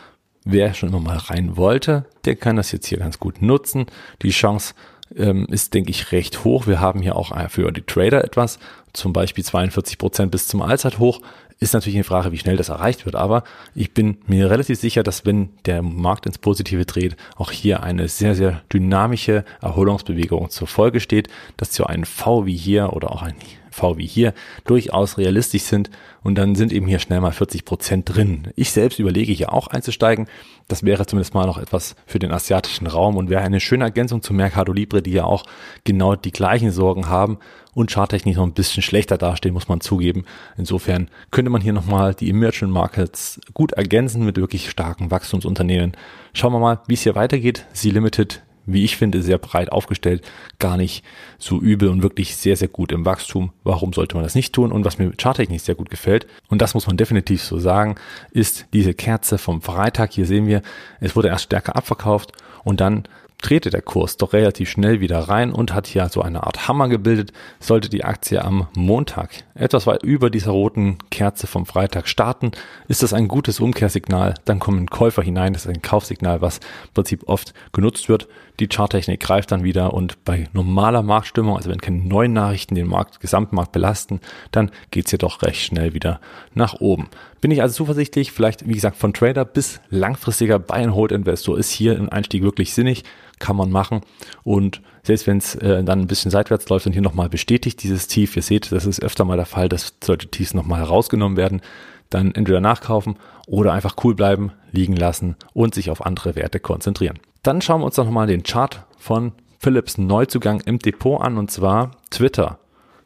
wer 0.46 0.74
schon 0.74 0.90
immer 0.90 1.00
mal 1.00 1.18
rein 1.18 1.56
wollte, 1.58 2.06
der 2.26 2.36
kann 2.36 2.56
das 2.56 2.72
jetzt 2.72 2.88
hier 2.88 2.98
ganz 2.98 3.20
gut 3.20 3.42
nutzen. 3.42 3.86
Die 4.24 4.32
Chance 4.32 4.74
ähm, 5.16 5.46
ist, 5.50 5.74
denke 5.74 5.92
ich, 5.92 6.12
recht 6.12 6.44
hoch. 6.44 6.66
Wir 6.66 6.80
haben 6.80 7.02
hier 7.02 7.16
auch 7.16 7.32
für 7.50 7.72
die 7.72 7.82
Trader 7.82 8.24
etwas, 8.24 8.58
zum 8.94 9.14
Beispiel 9.14 9.44
42 9.44 9.98
Prozent 9.98 10.32
bis 10.32 10.48
zum 10.48 10.62
Allzeithoch. 10.62 11.22
Ist 11.62 11.74
natürlich 11.74 11.98
eine 11.98 12.06
Frage, 12.06 12.32
wie 12.32 12.38
schnell 12.38 12.56
das 12.56 12.70
erreicht 12.70 13.06
wird, 13.06 13.16
aber 13.16 13.44
ich 13.76 13.94
bin 13.94 14.20
mir 14.28 14.50
relativ 14.50 14.80
sicher, 14.80 15.04
dass 15.04 15.26
wenn 15.26 15.50
der 15.66 15.82
Markt 15.82 16.26
ins 16.26 16.38
Positive 16.38 16.86
dreht, 16.86 17.18
auch 17.36 17.52
hier 17.52 17.84
eine 17.84 18.08
sehr, 18.08 18.34
sehr 18.34 18.62
dynamische 18.72 19.44
Erholungsbewegung 19.62 20.50
zur 20.52 20.68
Folge 20.68 21.02
steht, 21.02 21.28
dass 21.58 21.76
so 21.76 21.84
ein 21.84 22.06
V 22.06 22.46
wie 22.46 22.56
hier 22.56 22.94
oder 22.94 23.12
auch 23.12 23.24
ein 23.24 23.36
V 23.72 23.98
wie 23.98 24.06
hier 24.06 24.34
durchaus 24.66 25.18
realistisch 25.18 25.64
sind 25.64 25.90
und 26.22 26.36
dann 26.36 26.56
sind 26.56 26.72
eben 26.72 26.88
hier 26.88 27.00
schnell 27.00 27.22
mal 27.22 27.32
40 27.32 27.66
Prozent 27.66 28.16
drin. 28.16 28.50
Ich 28.56 28.72
selbst 28.72 29.00
überlege 29.00 29.32
hier 29.32 29.54
auch 29.54 29.68
einzusteigen. 29.68 30.28
Das 30.68 30.84
wäre 30.84 31.06
zumindest 31.06 31.34
mal 31.34 31.46
noch 31.46 31.58
etwas 31.58 31.96
für 32.06 32.20
den 32.20 32.32
asiatischen 32.32 32.88
Raum 32.88 33.18
und 33.18 33.30
wäre 33.30 33.42
eine 33.42 33.60
schöne 33.60 33.86
Ergänzung 33.86 34.22
zu 34.22 34.34
Mercado 34.34 34.74
Libre, 34.74 35.02
die 35.02 35.12
ja 35.12 35.24
auch 35.24 35.46
genau 35.84 36.16
die 36.16 36.32
gleichen 36.32 36.72
Sorgen 36.72 37.08
haben 37.08 37.40
und 37.74 37.92
charttechnisch 37.92 38.36
noch 38.36 38.46
ein 38.46 38.54
bisschen 38.54 38.84
schlechter 38.84 39.18
dastehen, 39.18 39.54
muss 39.54 39.68
man 39.68 39.82
zugeben. 39.82 40.26
Insofern 40.58 41.10
könnte 41.32 41.50
man 41.50 41.62
hier 41.62 41.74
nochmal 41.74 42.14
die 42.14 42.30
Emerging 42.30 42.70
Markets 42.70 43.40
gut 43.54 43.72
ergänzen 43.74 44.26
mit 44.26 44.38
wirklich 44.38 44.70
starken 44.70 45.12
Wachstumsunternehmen. 45.12 45.94
Schauen 46.34 46.54
wir 46.54 46.60
mal, 46.60 46.82
wie 46.88 46.96
es 46.96 47.04
hier 47.04 47.16
weitergeht. 47.16 47.66
Sie 47.74 47.92
Limited 47.92 48.44
wie 48.74 48.84
ich 48.84 48.98
finde, 48.98 49.22
sehr 49.22 49.38
breit 49.38 49.72
aufgestellt, 49.72 50.24
gar 50.60 50.78
nicht 50.78 51.04
so 51.38 51.60
übel 51.60 51.90
und 51.90 52.04
wirklich 52.04 52.36
sehr, 52.36 52.56
sehr 52.56 52.68
gut 52.68 52.92
im 52.92 53.06
Wachstum. 53.06 53.52
Warum 53.64 53.94
sollte 53.94 54.16
man 54.16 54.24
das 54.24 54.36
nicht 54.36 54.54
tun? 54.54 54.72
Und 54.72 54.86
was 54.86 54.98
mir 54.98 55.12
charttechnisch 55.18 55.64
sehr 55.64 55.76
gut 55.76 55.90
gefällt, 55.90 56.28
und 56.50 56.62
das 56.62 56.74
muss 56.74 56.88
man 56.88 56.98
definitiv 56.98 57.44
so 57.44 57.60
sagen, 57.60 57.96
ist 58.32 58.66
diese 58.74 58.94
Kerze 58.94 59.38
vom 59.38 59.62
Freitag. 59.62 60.14
Hier 60.14 60.26
sehen 60.26 60.48
wir, 60.48 60.62
es 61.00 61.16
wurde 61.16 61.30
erst 61.30 61.46
stärker 61.46 61.76
abverkauft 61.76 62.34
und 62.64 62.82
dann 62.82 63.04
drehte 63.42 63.70
der 63.70 63.82
Kurs 63.82 64.18
doch 64.18 64.34
relativ 64.34 64.70
schnell 64.70 65.00
wieder 65.00 65.20
rein 65.20 65.52
und 65.52 65.74
hat 65.74 65.88
hier 65.88 66.10
so 66.10 66.22
eine 66.22 66.44
Art 66.44 66.68
Hammer 66.68 66.90
gebildet, 66.90 67.32
sollte 67.60 67.90
die 67.90 68.04
Aktie 68.04 68.44
am 68.44 68.68
Montag 68.76 69.44
etwas 69.60 69.86
weit 69.88 70.04
über 70.04 70.30
dieser 70.30 70.52
roten 70.52 70.98
Kerze 71.12 71.46
vom 71.46 71.66
Freitag 71.66 72.08
starten, 72.08 72.52
ist 72.88 73.04
das 73.04 73.14
ein 73.14 73.28
gutes 73.28 73.60
Umkehrsignal, 73.60 74.36
dann 74.46 74.60
kommen 74.60 74.88
Käufer 74.88 75.22
hinein, 75.22 75.54
das 75.54 75.66
ist 75.66 75.76
ein 75.76 75.82
Kaufsignal, 75.82 76.42
was 76.42 76.58
im 76.58 76.94
Prinzip 76.94 77.28
oft 77.28 77.54
genutzt 77.74 78.10
wird. 78.10 78.28
Die 78.60 78.68
Charttechnik 78.68 79.20
greift 79.22 79.52
dann 79.52 79.64
wieder 79.64 79.94
und 79.94 80.24
bei 80.26 80.48
normaler 80.54 81.04
Marktstimmung, 81.04 81.56
also 81.56 81.70
wenn 81.70 81.80
keine 81.80 82.00
neuen 82.00 82.34
Nachrichten 82.34 82.76
den 82.76 82.88
Markt, 82.88 83.20
Gesamtmarkt 83.20 83.72
belasten, 83.72 84.20
dann 84.52 84.72
geht's 84.92 85.12
hier 85.12 85.20
doch 85.20 85.42
recht 85.42 85.62
schnell 85.62 85.94
wieder 85.94 86.20
nach 86.54 86.76
oben. 86.80 87.10
Bin 87.42 87.52
ich 87.52 87.62
also 87.62 87.76
zuversichtlich, 87.76 88.32
vielleicht 88.32 88.68
wie 88.68 88.74
gesagt 88.74 88.98
von 88.98 89.14
Trader 89.14 89.46
bis 89.46 89.80
langfristiger 89.90 90.60
Buy-and-Hold-Investor 90.60 91.58
ist 91.58 91.72
hier 91.72 91.96
ein 91.96 92.10
Einstieg 92.10 92.44
wirklich 92.44 92.74
sinnig 92.74 93.04
kann 93.40 93.56
man 93.56 93.72
machen. 93.72 94.02
Und 94.44 94.82
selbst 95.04 95.28
wenn 95.28 95.38
es 95.38 95.56
äh, 95.56 95.84
dann 95.84 96.02
ein 96.02 96.08
bisschen 96.08 96.32
seitwärts 96.32 96.70
läuft 96.70 96.86
und 96.86 96.94
hier 96.94 97.02
nochmal 97.02 97.30
bestätigt 97.30 97.82
dieses 97.84 98.08
Tief, 98.08 98.36
ihr 98.36 98.42
seht, 98.42 98.72
das 98.72 98.86
ist 98.86 99.02
öfter 99.02 99.26
mal 99.26 99.38
der 99.38 99.46
Fall, 99.46 99.70
dass 99.70 99.96
solche 100.04 100.30
Tiefs 100.30 100.54
nochmal 100.54 100.80
herausgenommen 100.80 101.38
werden, 101.38 101.62
dann 102.10 102.34
entweder 102.34 102.62
nachkaufen 102.62 103.18
oder 103.48 103.74
einfach 103.74 103.96
cool 104.04 104.16
bleiben, 104.16 104.52
liegen 104.72 104.96
lassen 104.96 105.36
und 105.54 105.74
sich 105.74 105.90
auf 105.90 106.06
andere 106.06 106.36
Werte 106.36 106.60
konzentrieren. 106.60 107.20
Dann 107.44 107.62
schauen 107.62 107.82
wir 107.82 107.86
uns 107.86 107.98
nochmal 107.98 108.28
den 108.28 108.44
Chart 108.44 108.86
von 108.98 109.32
Philips 109.60 109.98
Neuzugang 109.98 110.62
im 110.62 110.80
Depot 110.80 111.22
an 111.22 111.38
und 111.38 111.52
zwar 111.52 111.92
Twitter. 112.10 112.60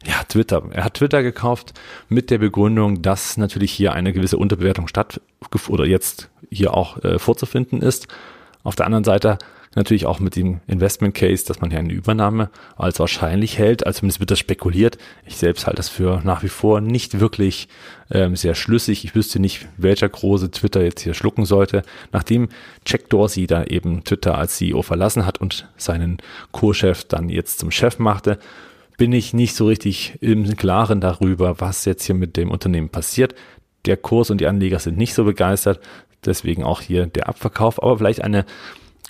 Ja, 0.05 0.23
Twitter. 0.27 0.63
Er 0.71 0.83
hat 0.83 0.95
Twitter 0.95 1.23
gekauft 1.23 1.73
mit 2.09 2.29
der 2.29 2.37
Begründung, 2.37 3.01
dass 3.01 3.37
natürlich 3.37 3.71
hier 3.71 3.93
eine 3.93 4.11
gewisse 4.11 4.37
Unterbewertung 4.37 4.87
statt 4.87 5.21
oder 5.69 5.85
jetzt 5.85 6.29
hier 6.49 6.73
auch 6.73 7.01
äh, 7.03 7.19
vorzufinden 7.19 7.81
ist. 7.81 8.07
Auf 8.63 8.75
der 8.75 8.85
anderen 8.85 9.03
Seite 9.05 9.37
Natürlich 9.75 10.05
auch 10.05 10.19
mit 10.19 10.35
dem 10.35 10.59
Investment 10.67 11.15
Case, 11.15 11.45
dass 11.45 11.59
man 11.59 11.71
hier 11.71 11.79
eine 11.79 11.93
Übernahme 11.93 12.49
als 12.75 12.99
wahrscheinlich 12.99 13.57
hält. 13.57 13.85
Also 13.85 13.99
zumindest 13.99 14.19
wird 14.19 14.31
das 14.31 14.39
spekuliert. 14.39 14.97
Ich 15.25 15.37
selbst 15.37 15.65
halte 15.65 15.77
das 15.77 15.89
für 15.89 16.21
nach 16.23 16.43
wie 16.43 16.49
vor 16.49 16.79
nicht 16.79 17.19
wirklich 17.19 17.67
ähm, 18.11 18.35
sehr 18.35 18.53
schlüssig. 18.53 19.03
Ich 19.03 19.15
wüsste 19.15 19.39
nicht, 19.39 19.67
welcher 19.77 20.07
große 20.09 20.51
Twitter 20.51 20.83
jetzt 20.83 21.01
hier 21.01 21.15
schlucken 21.15 21.45
sollte. 21.45 21.81
Nachdem 22.11 22.49
Jack 22.85 23.09
Dorsey 23.09 23.47
da 23.47 23.63
eben 23.63 24.03
Twitter 24.03 24.37
als 24.37 24.57
CEO 24.57 24.83
verlassen 24.83 25.25
hat 25.25 25.41
und 25.41 25.67
seinen 25.77 26.17
Co-Chef 26.51 27.05
dann 27.05 27.29
jetzt 27.29 27.59
zum 27.59 27.71
Chef 27.71 27.97
machte, 27.97 28.37
bin 28.97 29.11
ich 29.11 29.33
nicht 29.33 29.55
so 29.55 29.65
richtig 29.65 30.19
im 30.21 30.55
Klaren 30.55 31.01
darüber, 31.01 31.59
was 31.59 31.85
jetzt 31.85 32.05
hier 32.05 32.15
mit 32.15 32.37
dem 32.37 32.51
Unternehmen 32.51 32.89
passiert. 32.89 33.33
Der 33.85 33.97
Kurs 33.97 34.29
und 34.29 34.39
die 34.39 34.47
Anleger 34.47 34.79
sind 34.79 34.97
nicht 34.97 35.15
so 35.15 35.23
begeistert. 35.23 35.79
Deswegen 36.25 36.63
auch 36.63 36.81
hier 36.81 37.07
der 37.07 37.27
Abverkauf, 37.27 37.81
aber 37.81 37.97
vielleicht 37.97 38.23
eine 38.23 38.45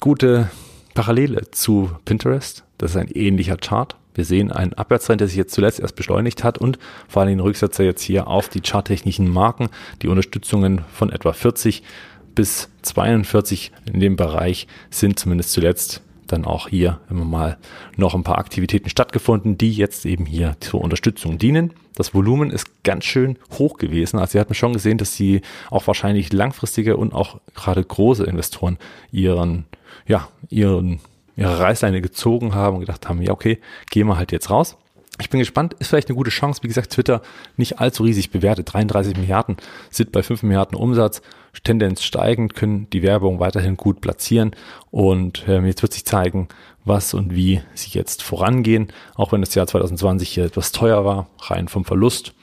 gute 0.03 0.51
Parallele 0.95 1.49
zu 1.51 1.89
Pinterest. 2.03 2.65
Das 2.77 2.91
ist 2.91 2.97
ein 2.97 3.07
ähnlicher 3.07 3.55
Chart. 3.55 3.95
Wir 4.13 4.25
sehen 4.25 4.51
einen 4.51 4.73
Abwärtstrend, 4.73 5.21
der 5.21 5.29
sich 5.29 5.37
jetzt 5.37 5.53
zuletzt 5.53 5.79
erst 5.79 5.95
beschleunigt 5.95 6.43
hat 6.43 6.57
und 6.57 6.77
vor 7.07 7.21
allem 7.21 7.29
den 7.29 7.39
Rücksetzer 7.39 7.85
jetzt 7.85 8.01
hier 8.01 8.27
auf 8.27 8.49
die 8.49 8.59
charttechnischen 8.59 9.29
Marken, 9.29 9.69
die 10.01 10.09
Unterstützungen 10.09 10.81
von 10.91 11.09
etwa 11.09 11.31
40 11.31 11.83
bis 12.35 12.67
42 12.81 13.71
in 13.85 14.01
dem 14.01 14.17
Bereich 14.17 14.67
sind 14.89 15.19
zumindest 15.19 15.53
zuletzt 15.53 16.01
dann 16.27 16.43
auch 16.43 16.67
hier 16.67 16.99
immer 17.09 17.25
mal 17.25 17.57
noch 17.95 18.13
ein 18.13 18.23
paar 18.23 18.39
Aktivitäten 18.39 18.89
stattgefunden, 18.89 19.57
die 19.57 19.71
jetzt 19.71 20.05
eben 20.05 20.25
hier 20.25 20.57
zur 20.59 20.81
Unterstützung 20.81 21.37
dienen. 21.37 21.73
Das 21.95 22.13
Volumen 22.13 22.49
ist 22.49 22.83
ganz 22.83 23.05
schön 23.05 23.37
hoch 23.57 23.77
gewesen. 23.77 24.19
Also 24.19 24.33
Sie 24.33 24.39
hatten 24.39 24.55
schon 24.55 24.73
gesehen, 24.73 24.97
dass 24.97 25.15
sie 25.15 25.41
auch 25.69 25.85
wahrscheinlich 25.87 26.33
langfristige 26.33 26.97
und 26.97 27.13
auch 27.13 27.39
gerade 27.53 27.83
große 27.83 28.23
Investoren 28.23 28.77
ihren, 29.11 29.65
ja, 30.05 30.27
ihren, 30.49 30.99
ihre 31.35 31.59
Reißleine 31.59 32.01
gezogen 32.01 32.55
haben 32.55 32.75
und 32.75 32.81
gedacht 32.81 33.07
haben, 33.07 33.21
ja, 33.21 33.31
okay, 33.31 33.59
gehen 33.89 34.07
wir 34.07 34.17
halt 34.17 34.31
jetzt 34.31 34.49
raus. 34.49 34.77
Ich 35.19 35.29
bin 35.29 35.39
gespannt, 35.39 35.75
ist 35.77 35.89
vielleicht 35.89 36.09
eine 36.09 36.15
gute 36.15 36.31
Chance. 36.31 36.63
Wie 36.63 36.67
gesagt, 36.67 36.91
Twitter 36.91 37.21
nicht 37.55 37.79
allzu 37.79 38.01
riesig 38.03 38.31
bewertet. 38.31 38.73
33 38.73 39.15
Milliarden 39.15 39.57
sind 39.91 40.11
bei 40.11 40.23
5 40.23 40.41
Milliarden 40.41 40.75
Umsatz. 40.75 41.21
Tendenz 41.63 42.01
steigend, 42.01 42.55
können 42.55 42.89
die 42.89 43.03
Werbung 43.03 43.39
weiterhin 43.39 43.77
gut 43.77 44.01
platzieren. 44.01 44.55
Und 44.89 45.45
ähm, 45.47 45.67
jetzt 45.67 45.83
wird 45.83 45.93
sich 45.93 46.03
zeigen, 46.03 46.47
was 46.83 47.13
und 47.13 47.35
wie 47.35 47.61
sie 47.75 47.91
jetzt 47.91 48.23
vorangehen. 48.23 48.91
Auch 49.15 49.31
wenn 49.31 49.41
das 49.41 49.53
Jahr 49.53 49.67
2020 49.67 50.29
hier 50.29 50.45
etwas 50.45 50.71
teuer 50.71 51.05
war, 51.05 51.27
rein 51.41 51.67
vom 51.67 51.85
Verlust, 51.85 52.33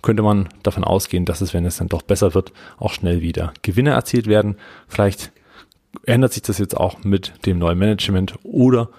könnte 0.00 0.22
man 0.22 0.48
davon 0.62 0.84
ausgehen, 0.84 1.24
dass 1.24 1.40
es, 1.40 1.52
wenn 1.52 1.66
es 1.66 1.78
dann 1.78 1.88
doch 1.88 2.02
besser 2.02 2.34
wird, 2.34 2.52
auch 2.78 2.92
schnell 2.92 3.22
wieder 3.22 3.52
Gewinne 3.62 3.90
erzielt 3.90 4.28
werden. 4.28 4.56
Vielleicht 4.86 5.32
ändert 6.04 6.32
sich 6.32 6.42
das 6.42 6.58
jetzt 6.58 6.76
auch 6.76 7.04
mit 7.04 7.32
dem 7.46 7.58
neuen 7.58 7.78
Management 7.78 8.34
oder 8.42 8.90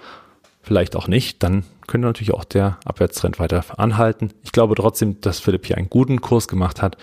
vielleicht 0.62 0.96
auch 0.96 1.08
nicht. 1.08 1.42
Dann 1.44 1.64
könnte 1.88 2.08
natürlich 2.08 2.34
auch 2.34 2.44
der 2.44 2.78
Abwärtstrend 2.86 3.40
weiter 3.40 3.64
anhalten. 3.78 4.32
Ich 4.44 4.52
glaube 4.52 4.76
trotzdem, 4.76 5.20
dass 5.22 5.40
Philipp 5.40 5.66
hier 5.66 5.78
einen 5.78 5.90
guten 5.90 6.22
Kurs 6.22 6.48
gemacht 6.48 6.82
hat 6.82 6.98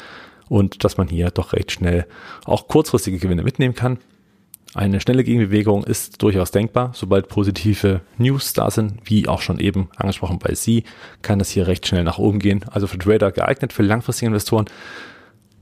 und 0.48 0.84
dass 0.84 0.96
man 0.96 1.08
hier 1.08 1.30
doch 1.30 1.52
recht 1.52 1.72
schnell 1.72 2.06
auch 2.44 2.68
kurzfristige 2.68 3.18
Gewinne 3.18 3.42
mitnehmen 3.42 3.74
kann. 3.74 3.98
Eine 4.74 5.00
schnelle 5.00 5.24
Gegenbewegung 5.24 5.84
ist 5.84 6.22
durchaus 6.22 6.50
denkbar. 6.50 6.92
Sobald 6.94 7.28
positive 7.28 8.02
News 8.18 8.52
da 8.52 8.70
sind, 8.70 9.00
wie 9.04 9.26
auch 9.26 9.40
schon 9.40 9.58
eben 9.60 9.88
angesprochen 9.96 10.38
bei 10.38 10.54
Sie, 10.54 10.84
kann 11.22 11.38
das 11.38 11.50
hier 11.50 11.66
recht 11.66 11.86
schnell 11.86 12.04
nach 12.04 12.18
oben 12.18 12.38
gehen. 12.38 12.64
Also 12.70 12.86
für 12.86 12.98
Trader 12.98 13.32
geeignet, 13.32 13.72
für 13.72 13.82
langfristige 13.82 14.26
Investoren 14.26 14.66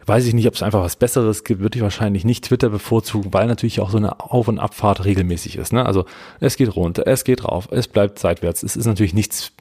weiß 0.07 0.27
ich 0.27 0.35
nicht, 0.35 0.47
ob 0.47 0.55
es 0.55 0.63
einfach 0.63 0.83
was 0.83 0.97
Besseres 0.97 1.43
gibt, 1.43 1.61
würde 1.61 1.79
ich 1.79 1.83
wahrscheinlich 1.83 2.25
nicht 2.25 2.45
Twitter 2.45 2.69
bevorzugen, 2.69 3.35
weil 3.35 3.47
natürlich 3.47 3.81
auch 3.81 3.91
so 3.91 3.97
eine 3.97 4.21
Auf- 4.21 4.49
und 4.49 4.61
Abfahrt 4.61 5.05
regelmäßig 5.05 5.57
ist. 5.57 5.73
Ne? 5.73 5.85
Also 5.85 6.07
es 6.39 6.57
geht 6.57 6.75
runter, 6.77 7.07
es 7.07 7.25
geht 7.25 7.45
rauf, 7.45 7.69
es 7.73 7.89
bleibt 7.89 8.19
seitwärts. 8.19 8.63
Es 8.63 8.77
ist 8.77 8.87
natürlich 8.87 9.15
nichts, 9.15 9.53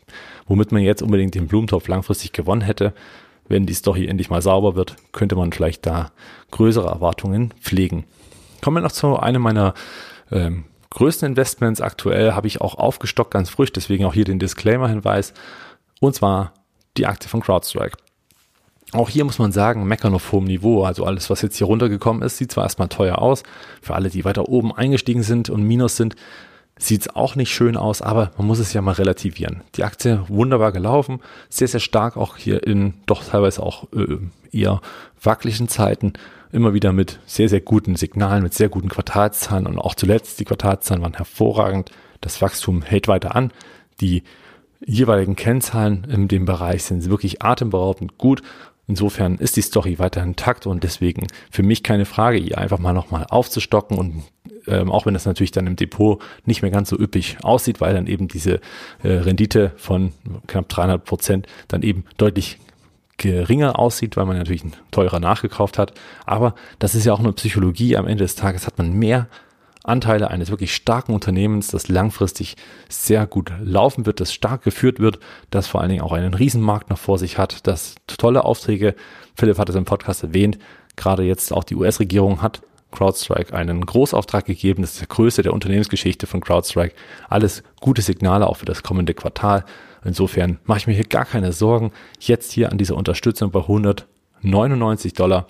womit 0.48 0.72
man 0.72 0.84
jetzt 0.84 1.02
unbedingt 1.02 1.34
den 1.34 1.48
Blumentopf 1.48 1.88
langfristig 1.88 2.32
gewonnen 2.32 2.62
hätte. 2.62 2.94
Wenn 3.48 3.66
die 3.66 3.74
Story 3.74 4.08
endlich 4.08 4.30
mal 4.30 4.42
sauber 4.42 4.76
wird, 4.76 4.96
könnte 5.12 5.36
man 5.36 5.52
vielleicht 5.52 5.86
da 5.86 6.12
größere 6.52 6.88
Erwartungen 6.88 7.54
pflegen. 7.62 8.06
Kommen 8.62 8.78
wir 8.78 8.82
noch 8.82 8.92
zu 8.92 9.18
einem 9.18 9.42
meiner 9.42 9.74
ähm, 10.32 10.66
größten 10.92 11.28
Investments 11.28 11.82
aktuell, 11.82 12.34
habe 12.34 12.48
ich 12.48 12.62
auch 12.62 12.76
aufgestockt, 12.76 13.32
ganz 13.32 13.50
frisch, 13.50 13.72
deswegen 13.72 14.06
auch 14.06 14.14
hier 14.14 14.26
den 14.26 14.40
Disclaimer-Hinweis. 14.40 15.34
Und 16.00 16.16
zwar 16.16 16.54
die 16.98 17.06
Aktie 17.06 17.30
von 17.30 17.42
CrowdStrike. 17.42 17.98
Auch 18.96 19.10
hier 19.10 19.26
muss 19.26 19.40
man 19.40 19.52
sagen, 19.52 19.86
meckern 19.86 20.14
auf 20.14 20.32
hohem 20.32 20.46
Niveau. 20.46 20.84
Also 20.84 21.06
alles, 21.06 21.30
was 21.30 21.42
jetzt 21.42 21.58
hier 21.58 21.68
runtergekommen 21.68 22.22
ist, 22.22 22.38
sieht 22.38 22.52
zwar 22.52 22.64
erstmal 22.64 22.88
teuer 22.88 23.20
aus. 23.20 23.44
Für 23.82 23.96
alle, 23.96 24.10
die 24.10 24.26
weiter 24.26 24.48
oben 24.48 24.74
eingestiegen 24.74 25.22
sind 25.22 25.50
und 25.50 25.64
Minus 25.64 25.98
sind, 25.98 26.16
sieht 26.78 27.02
es 27.02 27.16
auch 27.16 27.36
nicht 27.36 27.54
schön 27.54 27.78
aus, 27.78 28.02
aber 28.02 28.32
man 28.38 28.48
muss 28.48 28.60
es 28.60 28.74
ja 28.74 28.82
mal 28.82 28.94
relativieren. 28.94 29.64
Die 29.76 29.84
Aktie 29.84 30.24
wunderbar 30.28 30.72
gelaufen, 30.72 31.20
sehr, 31.50 31.68
sehr 31.68 31.80
stark 31.80 32.18
auch 32.18 32.38
hier 32.38 32.66
in 32.66 32.96
doch 33.06 33.24
teilweise 33.24 33.64
auch 33.64 33.88
äh, 33.94 34.18
eher 34.52 34.82
wackeligen 35.22 35.68
Zeiten. 35.68 36.14
Immer 36.52 36.74
wieder 36.74 36.94
mit 36.94 37.20
sehr, 37.26 37.50
sehr 37.50 37.62
guten 37.62 37.96
Signalen, 37.96 38.44
mit 38.44 38.54
sehr 38.54 38.70
guten 38.70 38.90
Quartalszahlen 38.90 39.68
und 39.68 39.78
auch 39.78 39.96
zuletzt 39.96 40.40
die 40.40 40.46
Quartalszahlen 40.46 41.04
waren 41.04 41.16
hervorragend. 41.16 41.92
Das 42.22 42.42
Wachstum 42.42 42.82
hält 42.82 43.08
weiter 43.08 43.36
an. 43.36 43.52
Die 44.02 44.24
jeweiligen 44.86 45.36
Kennzahlen 45.36 46.06
in 46.10 46.28
dem 46.28 46.46
Bereich 46.46 46.84
sind 46.84 47.10
wirklich 47.10 47.42
atemberaubend 47.42 48.18
gut 48.18 48.42
Insofern 48.88 49.36
ist 49.38 49.56
die 49.56 49.62
Story 49.62 49.98
weiterhin 49.98 50.30
intakt 50.30 50.68
und 50.68 50.84
deswegen 50.84 51.28
für 51.50 51.64
mich 51.64 51.82
keine 51.82 52.06
Frage, 52.06 52.38
ihr 52.38 52.58
einfach 52.58 52.80
mal 52.80 52.94
nochmal 52.94 53.26
aufzustocken 53.30 53.98
und 53.98 54.24
ähm, 54.68 54.92
auch 54.92 55.06
wenn 55.06 55.14
das 55.14 55.26
natürlich 55.26 55.52
dann 55.52 55.68
im 55.68 55.76
Depot 55.76 56.22
nicht 56.46 56.62
mehr 56.62 56.72
ganz 56.72 56.90
so 56.90 57.00
üppig 57.00 57.38
aussieht, 57.44 57.82
weil 57.82 57.94
dann 57.94 58.08
eben 58.08 58.28
diese 58.28 58.60
äh, 59.04 59.10
Rendite 59.10 59.72
von 59.78 60.12
knapp 60.48 60.70
300 60.70 61.04
Prozent 61.04 61.48
dann 61.68 61.82
eben 61.82 62.06
deutlich 62.18 62.60
geringer 63.18 63.80
aussieht, 63.80 64.18
weil 64.18 64.26
man 64.26 64.38
natürlich 64.38 64.64
teurer 64.92 65.20
nachgekauft 65.20 65.78
hat. 65.78 65.94
Aber 66.26 66.54
das 66.80 66.96
ist 66.96 67.06
ja 67.06 67.14
auch 67.14 67.22
nur 67.22 67.34
Psychologie. 67.34 67.96
Am 67.96 68.08
Ende 68.08 68.24
des 68.24 68.36
Tages 68.36 68.68
hat 68.68 68.78
man 68.78 68.94
mehr 68.94 69.28
Anteile 69.88 70.30
eines 70.30 70.50
wirklich 70.50 70.74
starken 70.74 71.14
Unternehmens, 71.14 71.68
das 71.68 71.88
langfristig 71.88 72.56
sehr 72.90 73.28
gut 73.28 73.52
laufen 73.62 74.06
wird, 74.06 74.20
das 74.20 74.34
stark 74.34 74.64
geführt 74.64 75.00
wird, 75.00 75.20
das 75.52 75.68
vor 75.68 75.82
allen 75.82 75.90
Dingen 75.90 76.02
auch 76.02 76.14
einen 76.14 76.34
Riesenmarkt 76.34 76.90
noch 76.90 76.98
vor 76.98 77.18
sich 77.18 77.38
hat, 77.38 77.68
das 77.68 77.96
tolle 78.08 78.46
Aufträge, 78.46 78.96
Philipp 79.36 79.58
hat 79.58 79.70
es 79.70 79.76
im 79.76 79.86
Podcast 79.86 80.24
erwähnt, 80.24 80.58
gerade 80.96 81.24
jetzt 81.24 81.52
auch 81.54 81.64
die 81.64 81.76
US-Regierung 81.76 82.42
hat 82.42 82.62
CrowdStrike 82.96 83.54
einen 83.54 83.86
Großauftrag 83.86 84.46
gegeben. 84.46 84.82
Das 84.82 84.94
ist 84.94 85.02
der 85.02 85.08
größte 85.08 85.44
der 85.44 85.54
Unternehmensgeschichte 85.54 86.28
von 86.28 86.42
CrowdStrike. 86.42 86.96
Alles 87.30 87.64
gute 87.82 88.02
Signale 88.02 88.48
auch 88.48 88.58
für 88.58 88.66
das 88.66 88.84
kommende 88.84 89.14
Quartal. 89.14 89.66
Insofern 90.04 90.60
mache 90.64 90.80
ich 90.80 90.88
mir 90.88 90.94
hier 90.94 91.04
gar 91.04 91.26
keine 91.26 91.52
Sorgen. 91.52 91.92
Jetzt 92.20 92.52
hier 92.52 92.72
an 92.72 92.78
dieser 92.78 92.96
Unterstützung 92.96 93.52
bei 93.52 93.62
199 93.62 95.14
Dollar. 95.14 95.48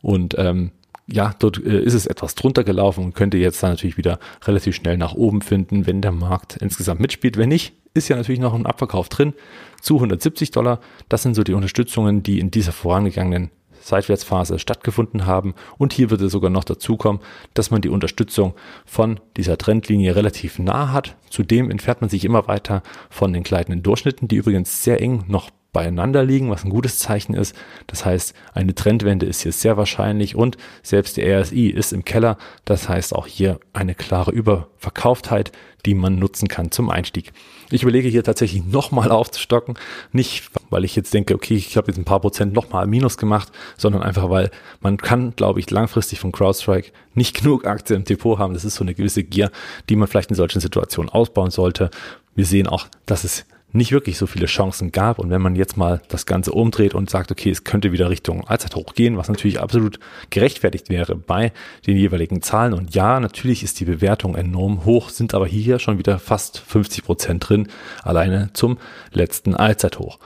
Und 0.00 0.36
ähm, 0.38 0.70
ja, 1.06 1.34
dort 1.38 1.64
äh, 1.64 1.80
ist 1.80 1.94
es 1.94 2.06
etwas 2.06 2.34
drunter 2.34 2.64
gelaufen 2.64 3.04
und 3.04 3.14
könnte 3.14 3.36
jetzt 3.38 3.62
dann 3.62 3.70
natürlich 3.70 3.96
wieder 3.96 4.18
relativ 4.44 4.74
schnell 4.74 4.96
nach 4.96 5.14
oben 5.14 5.40
finden, 5.40 5.86
wenn 5.86 6.02
der 6.02 6.12
Markt 6.12 6.56
insgesamt 6.56 7.00
mitspielt. 7.00 7.36
Wenn 7.36 7.48
nicht, 7.48 7.74
ist 7.94 8.08
ja 8.08 8.16
natürlich 8.16 8.40
noch 8.40 8.54
ein 8.54 8.66
Abverkauf 8.66 9.08
drin 9.08 9.32
zu 9.80 9.94
170 9.94 10.50
Dollar. 10.50 10.80
Das 11.08 11.22
sind 11.22 11.34
so 11.34 11.44
die 11.44 11.54
Unterstützungen, 11.54 12.22
die 12.22 12.40
in 12.40 12.50
dieser 12.50 12.72
vorangegangenen 12.72 13.50
Seitwärtsphase 13.80 14.58
stattgefunden 14.58 15.26
haben. 15.26 15.54
Und 15.78 15.92
hier 15.92 16.10
wird 16.10 16.20
es 16.20 16.32
sogar 16.32 16.50
noch 16.50 16.64
dazu 16.64 16.96
kommen, 16.96 17.20
dass 17.54 17.70
man 17.70 17.82
die 17.82 17.88
Unterstützung 17.88 18.54
von 18.84 19.20
dieser 19.36 19.58
Trendlinie 19.58 20.16
relativ 20.16 20.58
nah 20.58 20.92
hat. 20.92 21.16
Zudem 21.30 21.70
entfernt 21.70 22.00
man 22.00 22.10
sich 22.10 22.24
immer 22.24 22.48
weiter 22.48 22.82
von 23.10 23.32
den 23.32 23.44
gleitenden 23.44 23.84
Durchschnitten, 23.84 24.26
die 24.26 24.36
übrigens 24.36 24.82
sehr 24.82 25.00
eng 25.00 25.24
noch 25.28 25.50
beieinander 25.76 26.24
liegen, 26.24 26.48
was 26.48 26.64
ein 26.64 26.70
gutes 26.70 26.98
Zeichen 26.98 27.34
ist. 27.34 27.54
Das 27.86 28.06
heißt, 28.06 28.32
eine 28.54 28.74
Trendwende 28.74 29.26
ist 29.26 29.42
hier 29.42 29.52
sehr 29.52 29.76
wahrscheinlich 29.76 30.34
und 30.34 30.56
selbst 30.82 31.18
der 31.18 31.42
RSI 31.42 31.66
ist 31.66 31.92
im 31.92 32.02
Keller. 32.02 32.38
Das 32.64 32.88
heißt 32.88 33.14
auch 33.14 33.26
hier 33.26 33.60
eine 33.74 33.94
klare 33.94 34.30
Überverkauftheit, 34.30 35.52
die 35.84 35.94
man 35.94 36.18
nutzen 36.18 36.48
kann 36.48 36.70
zum 36.70 36.88
Einstieg. 36.88 37.34
Ich 37.70 37.82
überlege 37.82 38.08
hier 38.08 38.24
tatsächlich 38.24 38.64
nochmal 38.64 39.10
aufzustocken. 39.10 39.74
Nicht, 40.12 40.50
weil 40.70 40.86
ich 40.86 40.96
jetzt 40.96 41.12
denke, 41.12 41.34
okay, 41.34 41.56
ich 41.56 41.76
habe 41.76 41.88
jetzt 41.88 41.98
ein 41.98 42.06
paar 42.06 42.20
Prozent 42.20 42.54
nochmal 42.54 42.86
Minus 42.86 43.18
gemacht, 43.18 43.52
sondern 43.76 44.02
einfach, 44.02 44.30
weil 44.30 44.50
man 44.80 44.96
kann, 44.96 45.36
glaube 45.36 45.60
ich, 45.60 45.70
langfristig 45.70 46.20
von 46.20 46.32
CrowdStrike 46.32 46.90
nicht 47.12 47.36
genug 47.42 47.66
Aktien 47.66 47.98
im 47.98 48.04
Depot 48.06 48.38
haben. 48.38 48.54
Das 48.54 48.64
ist 48.64 48.76
so 48.76 48.84
eine 48.84 48.94
gewisse 48.94 49.24
Gier, 49.24 49.50
die 49.90 49.96
man 49.96 50.08
vielleicht 50.08 50.30
in 50.30 50.36
solchen 50.36 50.60
Situationen 50.60 51.10
ausbauen 51.10 51.50
sollte. 51.50 51.90
Wir 52.34 52.46
sehen 52.46 52.66
auch, 52.66 52.86
dass 53.04 53.24
es 53.24 53.44
nicht 53.76 53.92
wirklich 53.92 54.18
so 54.18 54.26
viele 54.26 54.46
Chancen 54.46 54.92
gab. 54.92 55.18
Und 55.18 55.30
wenn 55.30 55.42
man 55.42 55.56
jetzt 55.56 55.76
mal 55.76 56.02
das 56.08 56.26
Ganze 56.26 56.52
umdreht 56.52 56.94
und 56.94 57.10
sagt, 57.10 57.30
okay, 57.30 57.50
es 57.50 57.64
könnte 57.64 57.92
wieder 57.92 58.10
Richtung 58.10 58.46
Allzeithoch 58.46 58.94
gehen, 58.94 59.16
was 59.16 59.28
natürlich 59.28 59.60
absolut 59.60 59.98
gerechtfertigt 60.30 60.88
wäre 60.88 61.16
bei 61.16 61.52
den 61.86 61.96
jeweiligen 61.96 62.42
Zahlen. 62.42 62.74
Und 62.74 62.94
ja, 62.94 63.20
natürlich 63.20 63.62
ist 63.62 63.80
die 63.80 63.84
Bewertung 63.84 64.34
enorm 64.34 64.84
hoch, 64.84 65.10
sind 65.10 65.34
aber 65.34 65.46
hier 65.46 65.78
schon 65.78 65.98
wieder 65.98 66.18
fast 66.18 66.58
50 66.58 67.04
Prozent 67.04 67.48
drin, 67.48 67.68
alleine 68.02 68.50
zum 68.52 68.78
letzten 69.12 69.54
Allzeithoch. 69.54 70.18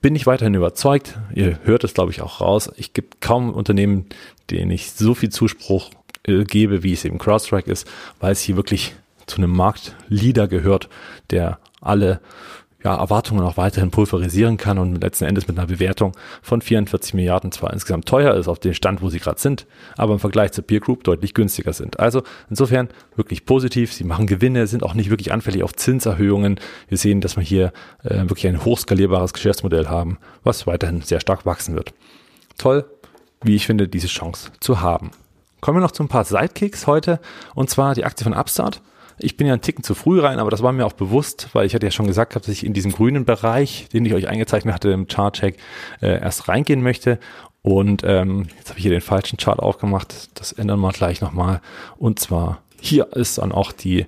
Bin 0.00 0.16
ich 0.16 0.26
weiterhin 0.26 0.54
überzeugt. 0.54 1.18
Ihr 1.34 1.60
hört 1.62 1.84
es, 1.84 1.94
glaube 1.94 2.10
ich, 2.10 2.22
auch 2.22 2.40
raus. 2.40 2.70
Ich 2.76 2.92
gibt 2.92 3.20
kaum 3.20 3.50
Unternehmen, 3.50 4.06
denen 4.50 4.70
ich 4.72 4.90
so 4.90 5.14
viel 5.14 5.30
Zuspruch 5.30 5.90
äh, 6.26 6.44
gebe, 6.44 6.82
wie 6.82 6.92
es 6.92 7.04
eben 7.04 7.18
CrowdStrike 7.18 7.70
ist, 7.70 7.86
weil 8.18 8.32
es 8.32 8.40
hier 8.40 8.56
wirklich 8.56 8.94
zu 9.26 9.36
einem 9.36 9.50
Marktleader 9.50 10.48
gehört, 10.48 10.88
der 11.30 11.58
alle 11.80 12.20
ja, 12.84 12.96
Erwartungen 12.96 13.42
auch 13.42 13.56
weiterhin 13.56 13.90
pulverisieren 13.90 14.56
kann 14.56 14.78
und 14.78 15.00
letzten 15.00 15.24
Endes 15.24 15.46
mit 15.48 15.58
einer 15.58 15.68
Bewertung 15.68 16.12
von 16.42 16.60
44 16.60 17.14
Milliarden 17.14 17.52
zwar 17.52 17.72
insgesamt 17.72 18.06
teuer 18.06 18.34
ist 18.34 18.48
auf 18.48 18.58
den 18.58 18.74
Stand, 18.74 19.02
wo 19.02 19.08
sie 19.08 19.20
gerade 19.20 19.40
sind, 19.40 19.66
aber 19.96 20.12
im 20.12 20.18
Vergleich 20.18 20.52
zur 20.52 20.64
Peer 20.64 20.80
Group 20.80 21.04
deutlich 21.04 21.34
günstiger 21.34 21.72
sind. 21.72 22.00
Also 22.00 22.22
insofern 22.50 22.88
wirklich 23.16 23.46
positiv. 23.46 23.92
Sie 23.92 24.04
machen 24.04 24.26
Gewinne, 24.26 24.66
sind 24.66 24.82
auch 24.82 24.94
nicht 24.94 25.10
wirklich 25.10 25.32
anfällig 25.32 25.62
auf 25.62 25.74
Zinserhöhungen. 25.74 26.58
Wir 26.88 26.98
sehen, 26.98 27.20
dass 27.20 27.36
wir 27.36 27.44
hier 27.44 27.72
äh, 28.02 28.20
wirklich 28.22 28.46
ein 28.46 28.64
hochskalierbares 28.64 29.32
Geschäftsmodell 29.32 29.88
haben, 29.88 30.18
was 30.42 30.66
weiterhin 30.66 31.02
sehr 31.02 31.20
stark 31.20 31.46
wachsen 31.46 31.74
wird. 31.74 31.94
Toll, 32.58 32.84
wie 33.42 33.54
ich 33.54 33.66
finde, 33.66 33.88
diese 33.88 34.08
Chance 34.08 34.50
zu 34.60 34.80
haben. 34.80 35.10
Kommen 35.60 35.78
wir 35.78 35.82
noch 35.82 35.92
zu 35.92 36.02
ein 36.02 36.08
paar 36.08 36.24
Sidekicks 36.24 36.86
heute 36.86 37.20
und 37.54 37.70
zwar 37.70 37.94
die 37.94 38.04
Aktie 38.04 38.24
von 38.24 38.34
Upstart. 38.34 38.82
Ich 39.18 39.36
bin 39.36 39.46
ja 39.46 39.52
einen 39.52 39.62
Ticken 39.62 39.84
zu 39.84 39.94
früh 39.94 40.20
rein, 40.20 40.38
aber 40.38 40.50
das 40.50 40.62
war 40.62 40.72
mir 40.72 40.86
auch 40.86 40.92
bewusst, 40.92 41.48
weil 41.52 41.66
ich 41.66 41.74
hatte 41.74 41.86
ja 41.86 41.90
schon 41.90 42.06
gesagt, 42.06 42.36
dass 42.36 42.48
ich 42.48 42.64
in 42.64 42.72
diesem 42.72 42.92
grünen 42.92 43.24
Bereich, 43.24 43.88
den 43.92 44.04
ich 44.04 44.14
euch 44.14 44.28
eingezeichnet 44.28 44.74
hatte 44.74 44.90
im 44.90 45.06
Chart-Check, 45.06 45.56
äh, 46.00 46.20
erst 46.20 46.48
reingehen 46.48 46.82
möchte. 46.82 47.18
Und 47.62 48.02
ähm, 48.04 48.46
jetzt 48.58 48.70
habe 48.70 48.78
ich 48.78 48.82
hier 48.82 48.90
den 48.90 49.00
falschen 49.00 49.36
Chart 49.36 49.60
aufgemacht. 49.60 50.30
Das 50.38 50.52
ändern 50.52 50.80
wir 50.80 50.90
gleich 50.90 51.20
nochmal. 51.20 51.60
Und 51.96 52.18
zwar 52.18 52.62
hier 52.80 53.12
ist 53.12 53.38
dann 53.38 53.52
auch 53.52 53.72
die, 53.72 54.06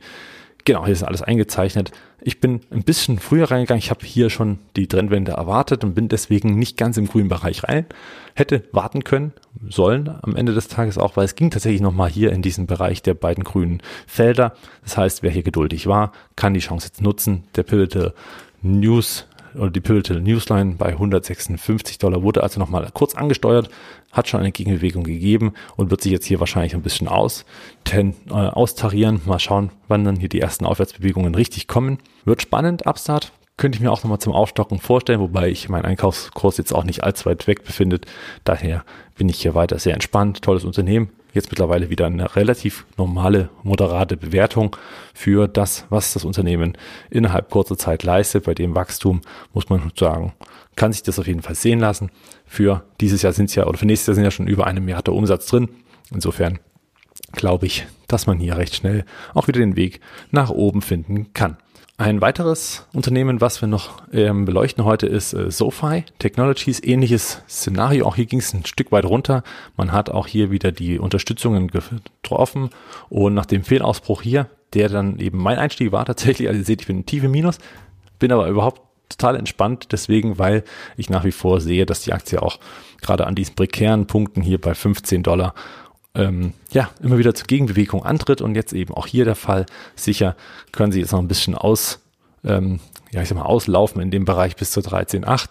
genau, 0.65 0.85
hier 0.85 0.93
ist 0.93 1.03
alles 1.03 1.23
eingezeichnet. 1.23 1.93
Ich 2.21 2.41
bin 2.41 2.61
ein 2.71 2.83
bisschen 2.83 3.19
früher 3.19 3.51
reingegangen. 3.51 3.79
Ich 3.79 3.91
habe 3.91 4.05
hier 4.05 4.31
schon 4.31 4.59
die 4.77 4.87
Trendwende 4.87 5.33
erwartet 5.33 5.85
und 5.85 5.95
bin 5.95 6.09
deswegen 6.09 6.59
nicht 6.59 6.77
ganz 6.77 6.97
im 6.97 7.07
grünen 7.07 7.29
Bereich 7.29 7.65
rein. 7.65 7.87
Hätte 8.35 8.65
warten 8.73 9.05
können, 9.05 9.33
sollen 9.69 10.09
am 10.23 10.35
Ende 10.35 10.55
des 10.55 10.69
Tages 10.69 10.97
auch, 10.97 11.17
weil 11.17 11.27
es 11.27 11.35
ging 11.35 11.51
tatsächlich 11.51 11.83
nochmal 11.83 12.09
hier 12.09 12.33
in 12.33 12.43
diesen 12.43 12.67
Bereich 12.67 13.03
der 13.03 13.15
beiden 13.15 13.45
grünen 13.45 13.83
Felder. 14.07 14.55
Das 14.83 14.97
heißt, 14.97 15.23
wer 15.23 15.31
hier 15.31 15.43
geduldig 15.43 15.87
war, 15.87 16.13
kann 16.35 16.55
die 16.55 16.61
Chance 16.61 16.89
jetzt 16.89 17.03
nutzen. 17.03 17.45
Der 17.57 17.63
Pivotal 17.63 18.15
News 18.63 19.27
oder 19.55 19.71
die 19.71 19.81
Pivotal 19.81 20.21
Newsline 20.21 20.75
bei 20.77 20.89
156 20.89 21.99
Dollar 21.99 22.23
wurde 22.23 22.43
also 22.43 22.61
nochmal 22.61 22.89
kurz 22.93 23.15
angesteuert, 23.15 23.71
hat 24.13 24.29
schon 24.29 24.41
eine 24.41 24.53
Gegenbewegung 24.53 25.05
gegeben 25.05 25.55
und 25.77 25.91
wird 25.91 26.01
sich 26.01 26.13
jetzt 26.13 26.27
hier 26.27 26.41
wahrscheinlich 26.41 26.75
ein 26.75 26.83
bisschen 26.83 27.09
aus, 27.09 27.45
ten, 27.85 28.15
äh, 28.29 28.33
austarieren. 28.33 29.21
Mal 29.25 29.39
schauen, 29.41 29.71
wann 29.89 30.05
dann 30.05 30.17
hier 30.17 30.29
die 30.29 30.41
ersten 30.41 30.65
Aufwärtsbewegungen 30.65 31.35
richtig 31.35 31.69
kommen. 31.69 31.99
Wird 32.25 32.43
spannend, 32.43 32.87
Upstart. 32.87 33.33
Könnte 33.57 33.77
ich 33.77 33.83
mir 33.83 33.93
auch 33.93 34.03
nochmal 34.03 34.19
zum 34.19 34.33
Aufstocken 34.33 34.81
vorstellen, 34.81 35.21
wobei 35.21 35.49
ich 35.49 35.69
meinen 35.69 35.85
Einkaufskurs 35.85 36.57
jetzt 36.57 36.73
auch 36.73 36.83
nicht 36.83 37.05
allzu 37.05 37.27
weit 37.27 37.47
weg 37.47 37.65
befindet. 37.65 38.07
Daher 38.43 38.85
bin 39.17 39.29
ich 39.29 39.41
hier 39.41 39.55
weiter 39.55 39.79
sehr 39.79 39.95
entspannt. 39.95 40.43
Tolles 40.43 40.65
Unternehmen 40.65 41.11
jetzt 41.35 41.51
mittlerweile 41.51 41.91
wieder 41.91 42.07
eine 42.07 42.37
relativ 42.37 42.87
normale, 42.97 43.51
moderate 43.63 44.17
Bewertung 44.17 44.77
für 45.13 45.49
das, 45.49 45.85
was 45.91 46.15
das 46.15 46.25
Unternehmen 46.25 46.79
innerhalb 47.11 47.51
kurzer 47.51 47.77
Zeit 47.77 48.03
leistet. 48.03 48.45
Bei 48.45 48.55
dem 48.55 48.75
Wachstum 48.75 49.21
muss 49.53 49.69
man 49.69 49.93
sagen, 49.99 50.33
kann 50.77 50.93
sich 50.93 51.03
das 51.03 51.19
auf 51.19 51.27
jeden 51.27 51.43
Fall 51.43 51.55
sehen 51.55 51.81
lassen. 51.81 52.11
Für 52.47 52.85
dieses 53.01 53.23
Jahr 53.23 53.33
sind 53.33 53.51
es 53.51 53.55
ja, 53.55 53.67
oder 53.67 53.79
für 53.79 53.87
nächstes 53.87 54.07
Jahr 54.09 54.15
sind 54.15 54.25
ja 54.25 54.31
schon 54.31 54.47
über 54.47 54.67
eine 54.67 54.81
Milliarde 54.81 55.13
Umsatz 55.13 55.47
drin. 55.47 55.69
Insofern 56.13 56.59
glaube 57.33 57.67
ich, 57.67 57.87
dass 58.09 58.27
man 58.27 58.39
hier 58.39 58.57
recht 58.57 58.75
schnell 58.75 59.05
auch 59.35 59.49
wieder 59.49 59.61
den 59.61 59.77
Weg 59.77 60.01
nach 60.31 60.51
oben 60.51 60.83
finden 60.83 61.33
kann. 61.35 61.57
Ein 61.97 62.21
weiteres 62.21 62.85
Unternehmen, 62.93 63.41
was 63.41 63.61
wir 63.61 63.69
noch 63.69 64.03
ähm, 64.13 64.47
beleuchten 64.47 64.85
heute, 64.85 65.07
ist 65.07 65.33
äh, 65.33 65.49
SoFi 65.49 66.05
Technologies. 66.19 66.83
Ähnliches 66.83 67.41
Szenario. 67.49 68.05
Auch 68.05 68.17
hier 68.17 68.27
ging 68.27 68.41
es 68.41 68.53
ein 68.53 68.67
Stück 68.67 68.91
weit 68.91 69.05
runter. 69.05 69.45
Man 69.77 69.93
hat 69.93 70.11
auch 70.11 70.27
hier 70.27 70.51
wieder 70.51 70.73
die 70.73 70.99
Unterstützungen 70.99 71.69
getroffen. 71.69 72.71
Und 73.11 73.35
nach 73.35 73.47
dem 73.47 73.63
Fehlausbruch 73.63 74.23
hier, 74.23 74.51
der 74.73 74.89
dann 74.89 75.21
eben 75.21 75.39
mein 75.39 75.57
Einstieg 75.57 75.93
war 75.93 76.05
tatsächlich, 76.07 76.49
also 76.49 76.59
ihr 76.59 76.65
seht, 76.65 76.81
ich 76.81 76.89
bin 76.89 76.99
ein 76.99 77.07
tiefe 77.07 77.29
Minus, 77.29 77.59
bin 78.19 78.33
aber 78.33 78.49
überhaupt 78.49 78.83
total 79.09 79.37
entspannt 79.37 79.93
deswegen, 79.93 80.37
weil 80.37 80.65
ich 80.97 81.11
nach 81.11 81.23
wie 81.23 81.31
vor 81.31 81.61
sehe, 81.61 81.87
dass 81.87 82.03
die 82.03 82.13
Aktie 82.13 82.43
auch 82.43 82.59
gerade 83.03 83.29
an 83.29 83.37
diesen 83.37 83.55
prekären 83.55 84.09
Punkten 84.09 84.43
hier 84.43 84.61
bei 84.61 84.75
15 84.75 85.23
Dollar 85.23 85.55
ähm, 86.15 86.53
ja, 86.71 86.91
immer 87.03 87.19
wieder 87.19 87.35
zur 87.35 87.47
Gegenbewegung 87.47 88.05
antritt 88.05 88.41
und 88.41 88.55
jetzt 88.55 88.73
eben 88.73 88.95
auch 88.95 89.07
hier 89.07 89.25
der 89.25 89.35
Fall. 89.35 89.67
Sicher 89.97 90.37
können 90.73 90.93
sie 90.93 91.01
jetzt 91.01 91.13
noch 91.13 91.19
ein 91.19 91.29
bisschen 91.29 91.55
aus, 91.55 92.01
ähm, 92.45 92.81
ja, 93.11 93.23
ich 93.23 93.29
sag 93.29 93.39
mal, 93.39 93.45
auslaufen 93.45 94.01
in 94.01 94.11
dem 94.11 94.25
Bereich 94.25 94.57
bis 94.57 94.71
zur 94.71 94.83
13.8. 94.83 95.51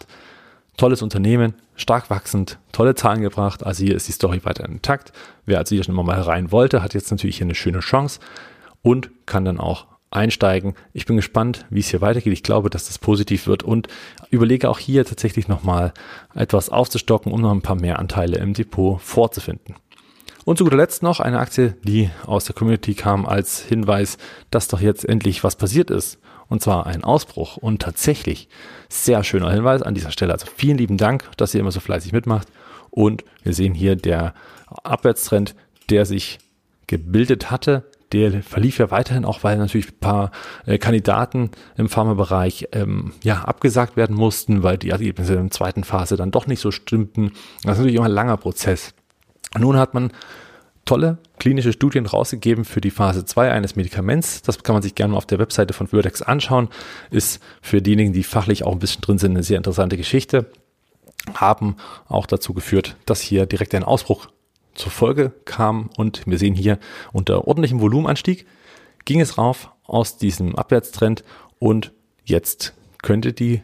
Tolles 0.76 1.02
Unternehmen, 1.02 1.54
stark 1.76 2.10
wachsend, 2.10 2.58
tolle 2.72 2.94
Zahlen 2.94 3.22
gebracht. 3.22 3.64
Also 3.64 3.84
hier 3.84 3.94
ist 3.94 4.08
die 4.08 4.12
Story 4.12 4.44
weiter 4.44 4.64
intakt. 4.64 5.12
Wer 5.46 5.58
also 5.58 5.74
hier 5.74 5.84
schon 5.84 5.94
immer 5.94 6.02
mal 6.02 6.20
rein 6.20 6.50
wollte, 6.50 6.82
hat 6.82 6.94
jetzt 6.94 7.10
natürlich 7.10 7.36
hier 7.36 7.46
eine 7.46 7.54
schöne 7.54 7.80
Chance 7.80 8.18
und 8.82 9.10
kann 9.26 9.44
dann 9.44 9.60
auch 9.60 9.86
einsteigen. 10.10 10.74
Ich 10.92 11.06
bin 11.06 11.16
gespannt, 11.16 11.66
wie 11.70 11.80
es 11.80 11.88
hier 11.88 12.00
weitergeht. 12.00 12.32
Ich 12.32 12.42
glaube, 12.42 12.70
dass 12.70 12.86
das 12.86 12.98
positiv 12.98 13.46
wird 13.46 13.62
und 13.62 13.88
überlege 14.30 14.70
auch 14.70 14.78
hier 14.78 15.04
tatsächlich 15.04 15.48
nochmal 15.48 15.92
etwas 16.34 16.70
aufzustocken, 16.70 17.32
um 17.32 17.40
noch 17.40 17.52
ein 17.52 17.62
paar 17.62 17.76
mehr 17.76 17.98
Anteile 17.98 18.38
im 18.38 18.54
Depot 18.54 19.00
vorzufinden. 19.00 19.74
Und 20.44 20.58
zu 20.58 20.64
guter 20.64 20.76
Letzt 20.76 21.02
noch 21.02 21.20
eine 21.20 21.38
Aktie, 21.38 21.74
die 21.82 22.10
aus 22.26 22.44
der 22.44 22.54
Community 22.54 22.94
kam 22.94 23.24
als 23.24 23.60
Hinweis, 23.60 24.18
dass 24.50 24.68
doch 24.68 24.80
jetzt 24.80 25.08
endlich 25.08 25.42
was 25.42 25.56
passiert 25.56 25.90
ist. 25.90 26.18
Und 26.48 26.62
zwar 26.62 26.86
ein 26.86 27.02
Ausbruch. 27.02 27.56
Und 27.56 27.80
tatsächlich 27.80 28.48
sehr 28.88 29.24
schöner 29.24 29.50
Hinweis 29.50 29.82
an 29.82 29.94
dieser 29.94 30.10
Stelle. 30.10 30.32
Also 30.32 30.46
vielen 30.54 30.76
lieben 30.76 30.98
Dank, 30.98 31.30
dass 31.38 31.54
ihr 31.54 31.60
immer 31.60 31.72
so 31.72 31.80
fleißig 31.80 32.12
mitmacht. 32.12 32.48
Und 32.90 33.24
wir 33.42 33.54
sehen 33.54 33.74
hier 33.74 33.96
der 33.96 34.34
Abwärtstrend, 34.66 35.54
der 35.90 36.04
sich 36.04 36.38
gebildet 36.86 37.50
hatte, 37.50 37.84
der 38.12 38.42
verlief 38.42 38.78
ja 38.78 38.90
weiterhin 38.90 39.24
auch, 39.24 39.42
weil 39.42 39.56
natürlich 39.56 39.88
ein 39.88 39.98
paar 39.98 40.30
äh, 40.66 40.78
Kandidaten 40.78 41.50
im 41.76 41.88
Pharmabereich 41.88 42.68
ähm, 42.72 43.12
ja 43.24 43.40
abgesagt 43.40 43.96
werden 43.96 44.14
mussten, 44.14 44.62
weil 44.62 44.78
die 44.78 44.90
Ergebnisse 44.90 45.34
in 45.34 45.44
der 45.44 45.50
zweiten 45.50 45.82
Phase 45.82 46.16
dann 46.16 46.30
doch 46.30 46.46
nicht 46.46 46.60
so 46.60 46.70
stimmten. 46.70 47.32
Das 47.64 47.72
ist 47.72 47.78
natürlich 47.78 47.96
immer 47.96 48.04
ein 48.04 48.12
langer 48.12 48.36
Prozess. 48.36 48.94
Nun 49.58 49.76
hat 49.76 49.94
man 49.94 50.12
tolle 50.84 51.18
klinische 51.38 51.72
Studien 51.72 52.06
rausgegeben 52.06 52.64
für 52.64 52.80
die 52.80 52.90
Phase 52.90 53.24
2 53.24 53.50
eines 53.50 53.76
Medikaments. 53.76 54.42
Das 54.42 54.62
kann 54.62 54.74
man 54.74 54.82
sich 54.82 54.94
gerne 54.94 55.12
mal 55.12 55.18
auf 55.18 55.26
der 55.26 55.38
Webseite 55.38 55.72
von 55.72 55.88
Vertex 55.88 56.22
anschauen. 56.22 56.68
Ist 57.10 57.42
für 57.62 57.80
diejenigen, 57.80 58.12
die 58.12 58.22
fachlich 58.22 58.64
auch 58.64 58.72
ein 58.72 58.78
bisschen 58.78 59.00
drin 59.00 59.18
sind, 59.18 59.32
eine 59.32 59.42
sehr 59.42 59.56
interessante 59.56 59.96
Geschichte. 59.96 60.46
Haben 61.34 61.76
auch 62.06 62.26
dazu 62.26 62.52
geführt, 62.52 62.96
dass 63.06 63.20
hier 63.20 63.46
direkt 63.46 63.74
ein 63.74 63.84
Ausbruch 63.84 64.28
zur 64.74 64.90
Folge 64.90 65.32
kam 65.44 65.88
und 65.96 66.26
wir 66.26 66.38
sehen 66.38 66.54
hier 66.54 66.78
unter 67.12 67.46
ordentlichem 67.46 67.80
Volumenanstieg 67.80 68.46
ging 69.04 69.20
es 69.20 69.38
rauf 69.38 69.70
aus 69.84 70.16
diesem 70.16 70.56
Abwärtstrend 70.56 71.24
und 71.58 71.92
jetzt 72.24 72.74
könnte 73.02 73.32
diese 73.32 73.62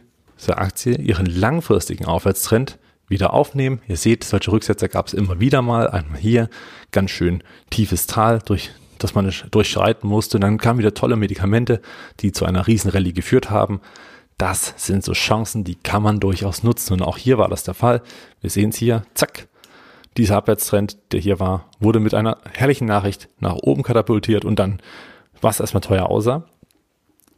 Aktie 0.57 0.95
ihren 0.95 1.25
langfristigen 1.25 2.05
Aufwärtstrend 2.05 2.77
wieder 3.11 3.33
aufnehmen. 3.33 3.81
Ihr 3.87 3.97
seht, 3.97 4.23
solche 4.23 4.51
Rücksetzer 4.51 4.87
gab 4.87 5.07
es 5.07 5.13
immer 5.13 5.39
wieder 5.39 5.61
mal. 5.61 5.87
Einmal 5.87 6.19
hier 6.19 6.49
ganz 6.91 7.11
schön 7.11 7.43
tiefes 7.69 8.07
Tal, 8.07 8.39
durch 8.39 8.71
das 8.97 9.13
man 9.13 9.31
durchschreiten 9.51 10.09
musste. 10.09 10.37
Und 10.37 10.41
dann 10.41 10.57
kamen 10.57 10.79
wieder 10.79 10.93
tolle 10.93 11.15
Medikamente, 11.15 11.81
die 12.19 12.31
zu 12.31 12.45
einer 12.45 12.65
Riesenrallye 12.65 13.13
geführt 13.13 13.49
haben. 13.49 13.81
Das 14.37 14.73
sind 14.77 15.03
so 15.03 15.13
Chancen, 15.13 15.63
die 15.63 15.75
kann 15.75 16.01
man 16.01 16.19
durchaus 16.19 16.63
nutzen. 16.63 16.93
Und 16.93 17.03
auch 17.03 17.17
hier 17.17 17.37
war 17.37 17.49
das 17.49 17.63
der 17.63 17.75
Fall. 17.75 18.01
Wir 18.41 18.49
sehen 18.49 18.69
es 18.69 18.77
hier, 18.77 19.03
zack. 19.13 19.47
Dieser 20.17 20.37
Abwärtstrend, 20.37 20.97
der 21.13 21.21
hier 21.21 21.39
war, 21.39 21.69
wurde 21.79 21.99
mit 21.99 22.13
einer 22.13 22.39
herrlichen 22.51 22.85
Nachricht 22.85 23.29
nach 23.39 23.55
oben 23.55 23.83
katapultiert 23.83 24.43
und 24.43 24.57
dann, 24.57 24.81
was 25.39 25.61
erstmal 25.61 25.81
teuer 25.81 26.07
aussah, 26.07 26.43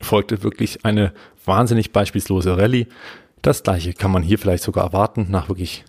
folgte 0.01 0.41
wirklich 0.43 0.83
eine 0.85 1.13
wahnsinnig 1.45 1.91
beispiellose 1.91 2.57
Rallye. 2.57 2.87
Das 3.43 3.61
gleiche 3.61 3.93
kann 3.93 4.09
man 4.09 4.23
hier 4.23 4.39
vielleicht 4.39 4.63
sogar 4.63 4.85
erwarten 4.85 5.27
nach 5.29 5.49
wirklich 5.49 5.83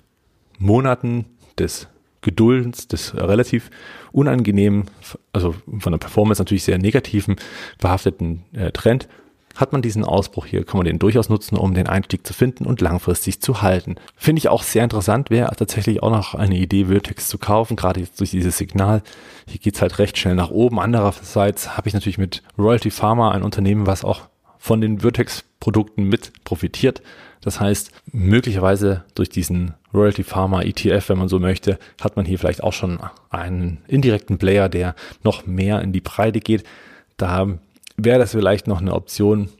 Monaten 0.58 1.24
des 1.56 1.88
Geduldens, 2.20 2.88
des 2.88 3.14
relativ 3.14 3.70
unangenehmen, 4.10 4.86
also 5.32 5.54
von 5.78 5.92
der 5.92 5.98
Performance 5.98 6.40
natürlich 6.42 6.64
sehr 6.64 6.78
negativen, 6.78 7.36
behafteten 7.78 8.42
äh, 8.54 8.72
Trend, 8.72 9.08
hat 9.54 9.72
man 9.72 9.82
diesen 9.82 10.04
Ausbruch 10.04 10.46
hier, 10.46 10.64
kann 10.64 10.78
man 10.78 10.86
den 10.86 10.98
durchaus 10.98 11.28
nutzen, 11.28 11.56
um 11.56 11.74
den 11.74 11.86
Einstieg 11.86 12.26
zu 12.26 12.32
finden 12.34 12.66
und 12.66 12.80
langfristig 12.80 13.40
zu 13.40 13.62
halten. 13.62 13.96
Finde 14.16 14.40
ich 14.40 14.48
auch 14.48 14.64
sehr 14.64 14.82
interessant, 14.82 15.30
wäre 15.30 15.54
tatsächlich 15.54 16.02
auch 16.02 16.10
noch 16.10 16.34
eine 16.34 16.56
Idee, 16.56 16.86
Vertex 16.86 17.28
zu 17.28 17.38
kaufen, 17.38 17.76
gerade 17.76 18.00
jetzt 18.00 18.18
durch 18.18 18.32
dieses 18.32 18.58
Signal. 18.58 19.02
Hier 19.46 19.60
geht's 19.60 19.80
halt 19.80 20.00
recht 20.00 20.18
schnell 20.18 20.34
nach 20.34 20.50
oben. 20.50 20.80
Andererseits 20.80 21.76
habe 21.76 21.86
ich 21.86 21.94
natürlich 21.94 22.18
mit 22.18 22.42
Royalty 22.58 22.90
Pharma 22.90 23.30
ein 23.30 23.44
Unternehmen, 23.44 23.86
was 23.86 24.04
auch 24.04 24.22
von 24.64 24.80
den 24.80 25.00
Vertex-Produkten 25.00 26.04
mit 26.04 26.32
profitiert. 26.42 27.02
Das 27.42 27.60
heißt, 27.60 27.90
möglicherweise 28.12 29.04
durch 29.14 29.28
diesen 29.28 29.74
Royalty 29.92 30.24
Pharma 30.24 30.62
ETF, 30.62 31.10
wenn 31.10 31.18
man 31.18 31.28
so 31.28 31.38
möchte, 31.38 31.78
hat 32.00 32.16
man 32.16 32.24
hier 32.24 32.38
vielleicht 32.38 32.62
auch 32.62 32.72
schon 32.72 32.98
einen 33.28 33.84
indirekten 33.88 34.38
Player, 34.38 34.70
der 34.70 34.94
noch 35.22 35.44
mehr 35.44 35.82
in 35.82 35.92
die 35.92 36.00
Breite 36.00 36.40
geht. 36.40 36.64
Da 37.18 37.58
wäre 37.98 38.18
das 38.18 38.30
vielleicht 38.30 38.66
noch 38.66 38.80
eine 38.80 38.94
Option. 38.94 39.50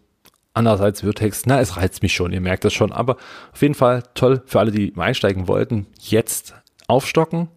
Andererseits 0.54 1.02
Vertex, 1.02 1.44
na, 1.44 1.60
es 1.60 1.76
reizt 1.76 2.02
mich 2.02 2.14
schon, 2.14 2.32
ihr 2.32 2.40
merkt 2.40 2.64
das 2.64 2.72
schon. 2.72 2.90
Aber 2.90 3.18
auf 3.52 3.60
jeden 3.60 3.74
Fall 3.74 4.04
toll 4.14 4.42
für 4.46 4.60
alle, 4.60 4.70
die 4.70 4.94
einsteigen 4.96 5.48
wollten. 5.48 5.86
Jetzt 6.00 6.54
aufstocken, 6.86 7.48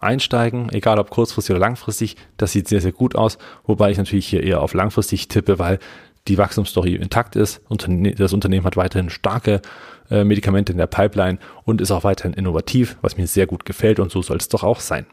einsteigen, 0.00 0.72
egal 0.72 0.98
ob 0.98 1.10
kurzfristig 1.10 1.54
oder 1.54 1.60
langfristig. 1.60 2.16
Das 2.36 2.50
sieht 2.50 2.66
sehr, 2.66 2.80
sehr 2.80 2.90
gut 2.90 3.14
aus, 3.14 3.38
wobei 3.64 3.92
ich 3.92 3.98
natürlich 3.98 4.26
hier 4.26 4.42
eher 4.42 4.60
auf 4.60 4.74
langfristig 4.74 5.28
tippe, 5.28 5.60
weil 5.60 5.78
die 6.28 6.38
Wachstumsstory 6.38 6.94
intakt 6.94 7.36
ist. 7.36 7.60
Das 8.16 8.32
Unternehmen 8.32 8.66
hat 8.66 8.76
weiterhin 8.76 9.10
starke 9.10 9.60
äh, 10.10 10.24
Medikamente 10.24 10.72
in 10.72 10.78
der 10.78 10.86
Pipeline 10.86 11.38
und 11.64 11.80
ist 11.80 11.90
auch 11.90 12.04
weiterhin 12.04 12.34
innovativ, 12.34 12.96
was 13.00 13.16
mir 13.16 13.26
sehr 13.26 13.46
gut 13.46 13.64
gefällt 13.64 14.00
und 14.00 14.10
so 14.10 14.22
soll 14.22 14.36
es 14.36 14.48
doch 14.48 14.62
auch 14.62 14.80
sein. 14.80 15.06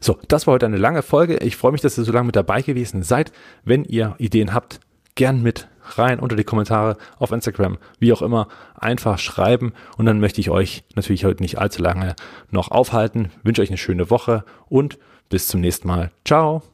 So, 0.00 0.18
das 0.28 0.46
war 0.46 0.54
heute 0.54 0.66
eine 0.66 0.76
lange 0.76 1.02
Folge. 1.02 1.38
Ich 1.38 1.56
freue 1.56 1.72
mich, 1.72 1.80
dass 1.80 1.98
ihr 1.98 2.04
so 2.04 2.12
lange 2.12 2.26
mit 2.26 2.36
dabei 2.36 2.62
gewesen 2.62 3.02
seid. 3.02 3.32
Wenn 3.64 3.84
ihr 3.84 4.14
Ideen 4.18 4.54
habt, 4.54 4.80
gern 5.14 5.42
mit 5.42 5.68
rein 5.96 6.18
unter 6.18 6.36
die 6.36 6.44
Kommentare 6.44 6.96
auf 7.18 7.30
Instagram, 7.30 7.78
wie 7.98 8.12
auch 8.12 8.22
immer, 8.22 8.48
einfach 8.74 9.18
schreiben 9.18 9.72
und 9.96 10.06
dann 10.06 10.20
möchte 10.20 10.40
ich 10.40 10.50
euch 10.50 10.84
natürlich 10.94 11.24
heute 11.24 11.42
nicht 11.42 11.58
allzu 11.58 11.82
lange 11.82 12.16
noch 12.50 12.70
aufhalten. 12.70 13.30
Wünsche 13.42 13.62
euch 13.62 13.70
eine 13.70 13.78
schöne 13.78 14.10
Woche 14.10 14.44
und 14.68 14.98
bis 15.28 15.48
zum 15.48 15.60
nächsten 15.60 15.88
Mal. 15.88 16.10
Ciao. 16.24 16.73